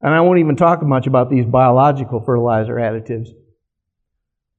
And 0.00 0.12
I 0.14 0.20
won't 0.20 0.40
even 0.40 0.56
talk 0.56 0.82
much 0.82 1.06
about 1.06 1.30
these 1.30 1.44
biological 1.44 2.20
fertilizer 2.20 2.74
additives. 2.74 3.28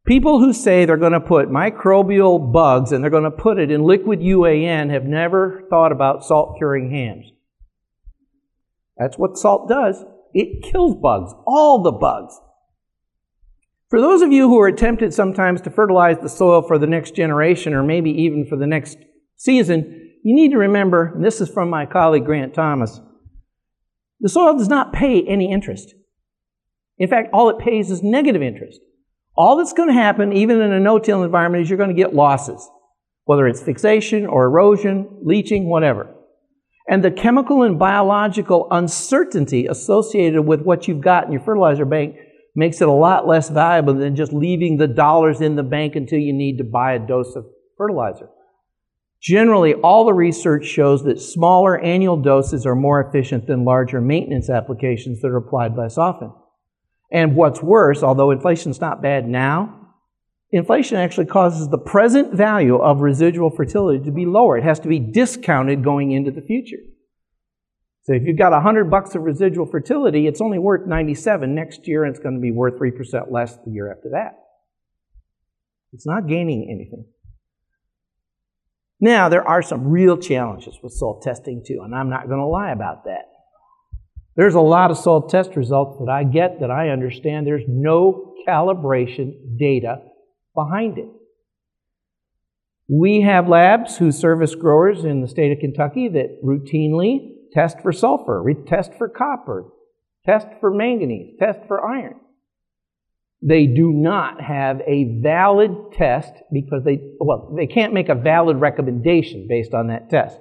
People 0.06 0.40
who 0.40 0.52
say 0.52 0.84
they're 0.84 0.98
going 0.98 1.14
to 1.14 1.22
put 1.22 1.48
microbial 1.48 2.52
bugs 2.52 2.92
and 2.92 3.02
they're 3.02 3.12
going 3.12 3.24
to 3.24 3.32
put 3.32 3.58
it 3.58 3.72
in 3.72 3.84
liquid 3.84 4.20
UAN 4.20 4.90
have 4.90 5.06
never 5.06 5.64
thought 5.70 5.94
about 5.94 6.26
salt 6.26 6.58
curing 6.58 6.92
hams. 6.92 7.32
That's 8.98 9.18
what 9.18 9.38
salt 9.38 9.70
does. 9.70 10.04
It 10.34 10.64
kills 10.64 10.96
bugs, 10.96 11.34
all 11.48 11.82
the 11.82 11.92
bugs. 11.92 12.38
For 13.90 14.02
those 14.02 14.22
of 14.22 14.32
you 14.32 14.50
who 14.50 14.60
are 14.60 14.72
tempted 14.72 15.14
sometimes 15.14 15.62
to 15.62 15.70
fertilize 15.70 16.18
the 16.20 16.28
soil 16.28 16.64
for 16.64 16.78
the 16.78 16.88
next 16.88 17.16
generation 17.16 17.74
or 17.74 17.84
maybe 17.84 18.10
even 18.10 18.46
for 18.46 18.58
the 18.58 18.68
next 18.68 18.98
season, 19.38 20.12
you 20.24 20.36
need 20.36 20.52
to 20.52 20.58
remember, 20.58 21.14
and 21.16 21.24
this 21.24 21.40
is 21.40 21.50
from 21.50 21.70
my 21.70 21.86
colleague 21.86 22.26
Grant 22.26 22.54
Thomas, 22.54 23.00
the 24.20 24.30
soil 24.30 24.58
does 24.58 24.70
not 24.70 24.94
pay 24.94 25.22
any 25.26 25.52
interest. 25.52 25.94
In 26.98 27.08
fact, 27.08 27.30
all 27.34 27.50
it 27.50 27.60
pays 27.60 27.90
is 27.90 28.02
negative 28.04 28.42
interest. 28.42 28.80
All 29.36 29.58
that's 29.58 29.74
going 29.74 29.90
to 29.90 29.94
happen, 29.94 30.32
even 30.34 30.62
in 30.62 30.72
a 30.72 30.80
no-till 30.80 31.24
environment, 31.24 31.64
is 31.64 31.70
you're 31.70 31.78
going 31.78 31.90
to 31.90 31.96
get 31.96 32.14
losses, 32.14 32.70
whether 33.26 33.48
it's 33.48 33.64
fixation 33.64 34.28
or 34.28 34.46
erosion, 34.46 35.08
leaching, 35.24 35.70
whatever. 35.70 36.14
And 36.88 37.04
the 37.04 37.12
chemical 37.12 37.64
and 37.64 37.80
biological 37.80 38.68
uncertainty 38.70 39.68
associated 39.68 40.44
with 40.44 40.62
what 40.62 40.88
you've 40.88 41.02
got 41.02 41.26
in 41.26 41.32
your 41.32 41.42
fertilizer 41.42 41.86
bank 41.86 42.16
makes 42.56 42.82
it 42.82 42.88
a 42.88 42.92
lot 42.92 43.28
less 43.28 43.50
valuable 43.50 43.96
than 43.96 44.16
just 44.16 44.34
leaving 44.34 44.78
the 44.78 44.88
dollars 44.88 45.42
in 45.42 45.56
the 45.56 45.64
bank 45.64 45.96
until 45.96 46.20
you 46.20 46.34
need 46.34 46.58
to 46.58 46.64
buy 46.64 46.94
a 46.94 47.00
dose 47.00 47.36
of 47.36 47.46
fertilizer. 47.78 48.30
Generally, 49.22 49.76
all 49.76 50.06
the 50.06 50.14
research 50.14 50.66
shows 50.66 51.04
that 51.06 51.20
smaller 51.20 51.80
annual 51.80 52.18
doses 52.22 52.66
are 52.66 52.76
more 52.76 53.02
efficient 53.02 53.48
than 53.48 53.64
larger 53.64 54.02
maintenance 54.02 54.50
applications 54.50 55.22
that 55.22 55.30
are 55.30 55.38
applied 55.38 55.76
less 55.76 55.98
often. 55.98 56.32
And 57.14 57.36
what's 57.36 57.62
worse, 57.62 58.02
although 58.02 58.32
inflation's 58.32 58.82
not 58.82 59.04
bad 59.04 59.28
now, 59.28 59.92
inflation 60.52 60.98
actually 60.98 61.28
causes 61.28 61.70
the 61.70 61.78
present 61.78 62.34
value 62.34 62.78
of 62.78 63.02
residual 63.02 63.52
fertility 63.52 64.04
to 64.04 64.12
be 64.12 64.26
lower. 64.26 64.58
It 64.58 64.64
has 64.64 64.80
to 64.80 64.88
be 64.88 65.00
discounted 65.00 65.84
going 65.84 66.12
into 66.12 66.32
the 66.32 66.42
future. 66.42 66.82
So 68.06 68.14
if 68.14 68.24
you've 68.26 68.38
got 68.38 68.52
100 68.52 68.90
bucks 68.90 69.14
of 69.16 69.22
residual 69.22 69.68
fertility, 69.68 70.28
it's 70.28 70.42
only 70.42 70.58
worth 70.58 70.88
97 70.88 71.54
next 71.54 71.88
year, 71.88 72.04
and 72.04 72.14
it's 72.14 72.22
going 72.22 72.36
to 72.36 72.42
be 72.42 72.52
worth 72.52 72.80
3% 72.80 73.32
less 73.32 73.58
the 73.64 73.72
year 73.72 73.92
after 73.92 74.10
that. 74.12 74.40
It's 75.94 76.08
not 76.08 76.28
gaining 76.28 76.68
anything. 76.70 77.06
Now, 79.00 79.30
there 79.30 79.48
are 79.48 79.62
some 79.62 79.88
real 79.88 80.18
challenges 80.18 80.78
with 80.82 80.94
soil 80.94 81.22
testing 81.22 81.64
too, 81.66 81.82
and 81.84 81.94
I'm 81.94 82.10
not 82.10 82.28
going 82.28 82.40
to 82.40 82.46
lie 82.46 82.72
about 82.72 83.06
that. 83.06 83.33
There's 84.36 84.56
a 84.56 84.62
lot 84.62 84.92
of 84.92 84.98
soil 84.98 85.28
test 85.28 85.56
results 85.56 86.00
that 86.00 86.10
I 86.10 86.24
get 86.24 86.60
that 86.60 86.72
I 86.72 86.90
understand 86.90 87.46
there's 87.46 87.68
no 87.68 88.34
calibration 88.48 89.58
data 89.58 90.02
behind 90.56 90.98
it. 90.98 91.08
We 92.90 93.22
have 93.22 93.48
labs 93.48 93.98
who 93.98 94.12
service 94.12 94.56
growers 94.56 95.06
in 95.06 95.22
the 95.22 95.28
state 95.28 95.52
of 95.52 95.60
Kentucky 95.60 96.10
that 96.10 96.44
routinely 96.44 97.36
test 97.54 97.80
for 97.82 97.94
sulfur, 97.94 98.44
test 98.68 98.94
for 98.96 99.08
copper, 99.08 99.66
test 100.26 100.48
for 100.60 100.74
manganese, 100.74 101.36
test 101.40 101.60
for 101.68 101.86
iron 101.86 102.20
they 103.44 103.68
do 103.68 103.92
not 103.92 104.42
have 104.42 104.82
a 104.88 105.20
valid 105.22 105.92
test 105.92 106.32
because 106.52 106.84
they, 106.86 107.00
well, 107.20 107.54
they 107.56 107.68
can't 107.68 107.94
make 107.94 108.08
a 108.08 108.16
valid 108.16 108.58
recommendation 108.58 109.48
based 109.50 109.74
on 109.74 109.88
that 109.88 110.10
test. 110.10 110.40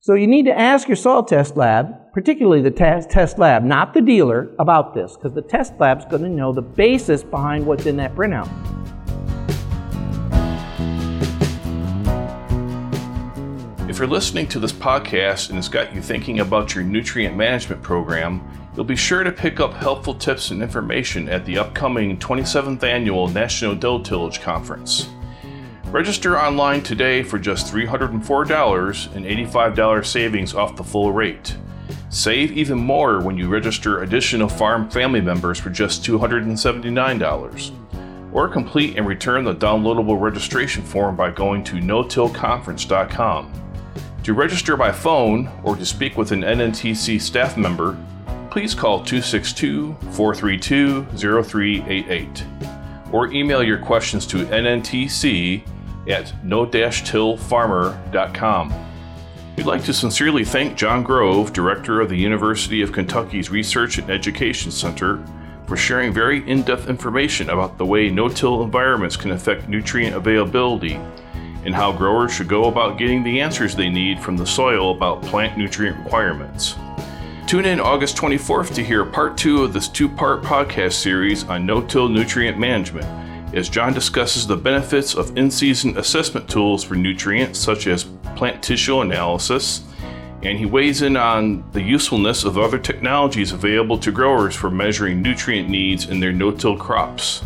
So 0.00 0.14
you 0.14 0.28
need 0.28 0.44
to 0.44 0.56
ask 0.56 0.86
your 0.86 0.96
soil 0.96 1.24
test 1.24 1.56
lab, 1.56 2.12
particularly 2.12 2.62
the 2.62 2.70
test, 2.70 3.10
test 3.10 3.36
lab, 3.36 3.64
not 3.64 3.94
the 3.94 4.00
dealer, 4.00 4.54
about 4.60 4.94
this, 4.94 5.16
because 5.16 5.34
the 5.34 5.42
test 5.42 5.72
lab's 5.80 6.04
going 6.04 6.22
to 6.22 6.28
know 6.28 6.52
the 6.52 6.62
basis 6.62 7.24
behind 7.24 7.66
what's 7.66 7.84
in 7.84 7.96
that 7.96 8.14
printout. 8.14 8.48
If 13.90 13.98
you're 13.98 14.06
listening 14.06 14.46
to 14.48 14.60
this 14.60 14.70
podcast 14.72 15.50
and 15.50 15.58
it's 15.58 15.68
got 15.68 15.92
you 15.92 16.00
thinking 16.00 16.38
about 16.38 16.76
your 16.76 16.84
nutrient 16.84 17.36
management 17.36 17.82
program, 17.82 18.48
you'll 18.76 18.84
be 18.84 18.94
sure 18.94 19.24
to 19.24 19.32
pick 19.32 19.58
up 19.58 19.74
helpful 19.74 20.14
tips 20.14 20.52
and 20.52 20.62
information 20.62 21.28
at 21.28 21.44
the 21.44 21.58
upcoming 21.58 22.18
27th 22.18 22.84
Annual 22.84 23.26
National 23.30 23.74
No-Tillage 23.74 24.40
Conference. 24.42 25.08
Register 25.90 26.38
online 26.38 26.82
today 26.82 27.22
for 27.22 27.38
just 27.38 27.72
$304 27.72 29.16
and 29.16 29.24
$85 29.24 30.04
savings 30.04 30.54
off 30.54 30.76
the 30.76 30.84
full 30.84 31.12
rate. 31.12 31.56
Save 32.10 32.52
even 32.52 32.76
more 32.76 33.22
when 33.22 33.38
you 33.38 33.48
register 33.48 34.02
additional 34.02 34.50
farm 34.50 34.90
family 34.90 35.22
members 35.22 35.58
for 35.58 35.70
just 35.70 36.04
$279. 36.04 38.34
Or 38.34 38.48
complete 38.48 38.98
and 38.98 39.06
return 39.06 39.44
the 39.44 39.54
downloadable 39.54 40.20
registration 40.20 40.82
form 40.82 41.16
by 41.16 41.30
going 41.30 41.64
to 41.64 41.76
notillconference.com. 41.76 43.52
To 44.24 44.34
register 44.34 44.76
by 44.76 44.92
phone 44.92 45.50
or 45.64 45.74
to 45.74 45.86
speak 45.86 46.18
with 46.18 46.32
an 46.32 46.42
NNTC 46.42 47.18
staff 47.18 47.56
member, 47.56 47.96
please 48.50 48.74
call 48.74 48.98
262 48.98 49.96
432 50.10 51.06
0388 51.16 52.44
or 53.10 53.32
email 53.32 53.62
your 53.62 53.78
questions 53.78 54.26
to 54.26 54.44
nntc 54.44 55.62
at 56.08 56.32
no-tillfarmer.com. 56.44 58.74
We'd 59.56 59.66
like 59.66 59.84
to 59.84 59.92
sincerely 59.92 60.44
thank 60.44 60.76
John 60.76 61.02
Grove, 61.02 61.52
Director 61.52 62.00
of 62.00 62.08
the 62.08 62.16
University 62.16 62.80
of 62.80 62.92
Kentucky's 62.92 63.50
Research 63.50 63.98
and 63.98 64.08
Education 64.08 64.70
Center, 64.70 65.20
for 65.66 65.76
sharing 65.76 66.12
very 66.12 66.48
in 66.48 66.62
depth 66.62 66.88
information 66.88 67.50
about 67.50 67.76
the 67.76 67.84
way 67.84 68.08
no 68.08 68.28
till 68.28 68.62
environments 68.62 69.16
can 69.16 69.32
affect 69.32 69.68
nutrient 69.68 70.14
availability 70.14 71.00
and 71.64 71.74
how 71.74 71.90
growers 71.92 72.32
should 72.32 72.46
go 72.48 72.66
about 72.66 72.98
getting 72.98 73.24
the 73.24 73.40
answers 73.40 73.74
they 73.74 73.90
need 73.90 74.20
from 74.20 74.36
the 74.36 74.46
soil 74.46 74.92
about 74.92 75.20
plant 75.22 75.58
nutrient 75.58 75.98
requirements. 75.98 76.76
Tune 77.46 77.64
in 77.64 77.80
August 77.80 78.16
24th 78.16 78.72
to 78.74 78.84
hear 78.84 79.04
part 79.04 79.36
two 79.36 79.64
of 79.64 79.72
this 79.72 79.88
two 79.88 80.08
part 80.08 80.40
podcast 80.42 80.92
series 80.92 81.42
on 81.44 81.66
no 81.66 81.82
till 81.82 82.08
nutrient 82.08 82.58
management 82.58 83.27
as 83.52 83.68
John 83.68 83.92
discusses 83.92 84.46
the 84.46 84.56
benefits 84.56 85.14
of 85.14 85.36
in 85.36 85.50
season 85.50 85.96
assessment 85.98 86.48
tools 86.48 86.84
for 86.84 86.94
nutrients 86.94 87.58
such 87.58 87.86
as 87.86 88.04
plant 88.36 88.62
tissue 88.62 89.00
analysis, 89.00 89.82
and 90.42 90.58
he 90.58 90.66
weighs 90.66 91.02
in 91.02 91.16
on 91.16 91.68
the 91.72 91.82
usefulness 91.82 92.44
of 92.44 92.58
other 92.58 92.78
technologies 92.78 93.52
available 93.52 93.98
to 93.98 94.12
growers 94.12 94.54
for 94.54 94.70
measuring 94.70 95.20
nutrient 95.22 95.68
needs 95.68 96.08
in 96.08 96.20
their 96.20 96.32
no 96.32 96.50
till 96.50 96.76
crops. 96.76 97.42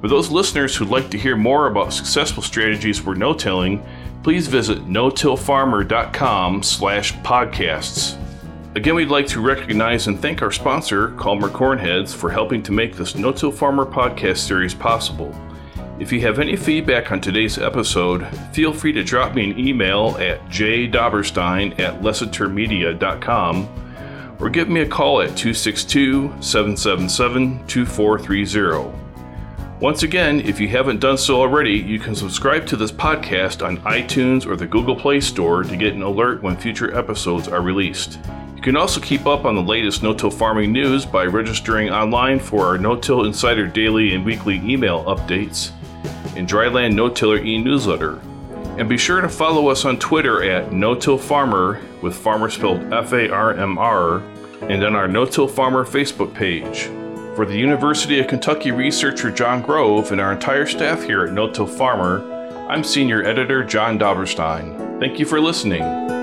For 0.00 0.08
those 0.08 0.30
listeners 0.30 0.76
who'd 0.76 0.90
like 0.90 1.10
to 1.10 1.18
hear 1.18 1.34
more 1.34 1.66
about 1.66 1.92
successful 1.92 2.42
strategies 2.42 2.98
for 2.98 3.14
no-tilling, 3.14 3.82
please 4.22 4.48
visit 4.48 4.86
no-tillfarmer.com 4.86 6.62
slash 6.62 7.14
podcasts. 7.20 8.20
Again, 8.76 8.96
we'd 8.96 9.08
like 9.08 9.28
to 9.28 9.40
recognize 9.40 10.08
and 10.08 10.20
thank 10.20 10.42
our 10.42 10.50
sponsor, 10.50 11.10
Calmer 11.10 11.48
Cornheads, 11.48 12.12
for 12.12 12.28
helping 12.28 12.60
to 12.64 12.72
make 12.72 12.96
this 12.96 13.14
No 13.14 13.30
Till 13.30 13.52
Farmer 13.52 13.86
podcast 13.86 14.38
series 14.38 14.74
possible. 14.74 15.32
If 16.00 16.10
you 16.10 16.20
have 16.22 16.40
any 16.40 16.56
feedback 16.56 17.12
on 17.12 17.20
today's 17.20 17.56
episode, 17.56 18.26
feel 18.52 18.72
free 18.72 18.92
to 18.94 19.04
drop 19.04 19.32
me 19.32 19.48
an 19.48 19.60
email 19.60 20.16
at 20.18 20.44
jdobberstein 20.46 21.78
at 21.78 22.02
lessitermedia.com 22.02 24.36
or 24.40 24.50
give 24.50 24.68
me 24.68 24.80
a 24.80 24.88
call 24.88 25.20
at 25.20 25.36
262 25.36 26.34
777 26.40 27.64
2430. 27.68 28.90
Once 29.78 30.02
again, 30.02 30.40
if 30.40 30.58
you 30.58 30.66
haven't 30.66 30.98
done 30.98 31.16
so 31.16 31.40
already, 31.40 31.74
you 31.74 32.00
can 32.00 32.16
subscribe 32.16 32.66
to 32.66 32.74
this 32.74 32.90
podcast 32.90 33.64
on 33.64 33.76
iTunes 33.82 34.44
or 34.44 34.56
the 34.56 34.66
Google 34.66 34.96
Play 34.96 35.20
Store 35.20 35.62
to 35.62 35.76
get 35.76 35.94
an 35.94 36.02
alert 36.02 36.42
when 36.42 36.56
future 36.56 36.92
episodes 36.98 37.46
are 37.46 37.62
released. 37.62 38.18
You 38.64 38.72
can 38.72 38.80
also 38.80 38.98
keep 38.98 39.26
up 39.26 39.44
on 39.44 39.54
the 39.56 39.62
latest 39.62 40.02
no-till 40.02 40.30
farming 40.30 40.72
news 40.72 41.04
by 41.04 41.26
registering 41.26 41.90
online 41.90 42.38
for 42.38 42.64
our 42.64 42.78
No-Till 42.78 43.26
Insider 43.26 43.66
daily 43.66 44.14
and 44.14 44.24
weekly 44.24 44.54
email 44.64 45.04
updates 45.04 45.70
and 46.34 46.48
Dryland 46.48 46.94
No-Tiller 46.94 47.44
e-newsletter. 47.44 48.22
And 48.78 48.88
be 48.88 48.96
sure 48.96 49.20
to 49.20 49.28
follow 49.28 49.68
us 49.68 49.84
on 49.84 49.98
Twitter 49.98 50.42
at 50.42 50.72
No-Till 50.72 51.18
Farmer 51.18 51.78
with 52.00 52.16
farmer 52.16 52.48
spelled 52.48 52.90
F-A-R-M-R 52.90 54.20
and 54.62 54.82
on 54.82 54.96
our 54.96 55.08
No-Till 55.08 55.46
Farmer 55.46 55.84
Facebook 55.84 56.32
page. 56.32 56.84
For 57.36 57.44
the 57.44 57.58
University 57.58 58.18
of 58.18 58.28
Kentucky 58.28 58.70
researcher 58.70 59.30
John 59.30 59.60
Grove 59.60 60.10
and 60.10 60.22
our 60.22 60.32
entire 60.32 60.64
staff 60.64 61.02
here 61.02 61.26
at 61.26 61.34
No-Till 61.34 61.66
Farmer, 61.66 62.66
I'm 62.70 62.82
Senior 62.82 63.26
Editor 63.26 63.62
John 63.62 63.98
Dobberstein. 63.98 64.98
Thank 65.00 65.18
you 65.18 65.26
for 65.26 65.38
listening. 65.38 66.13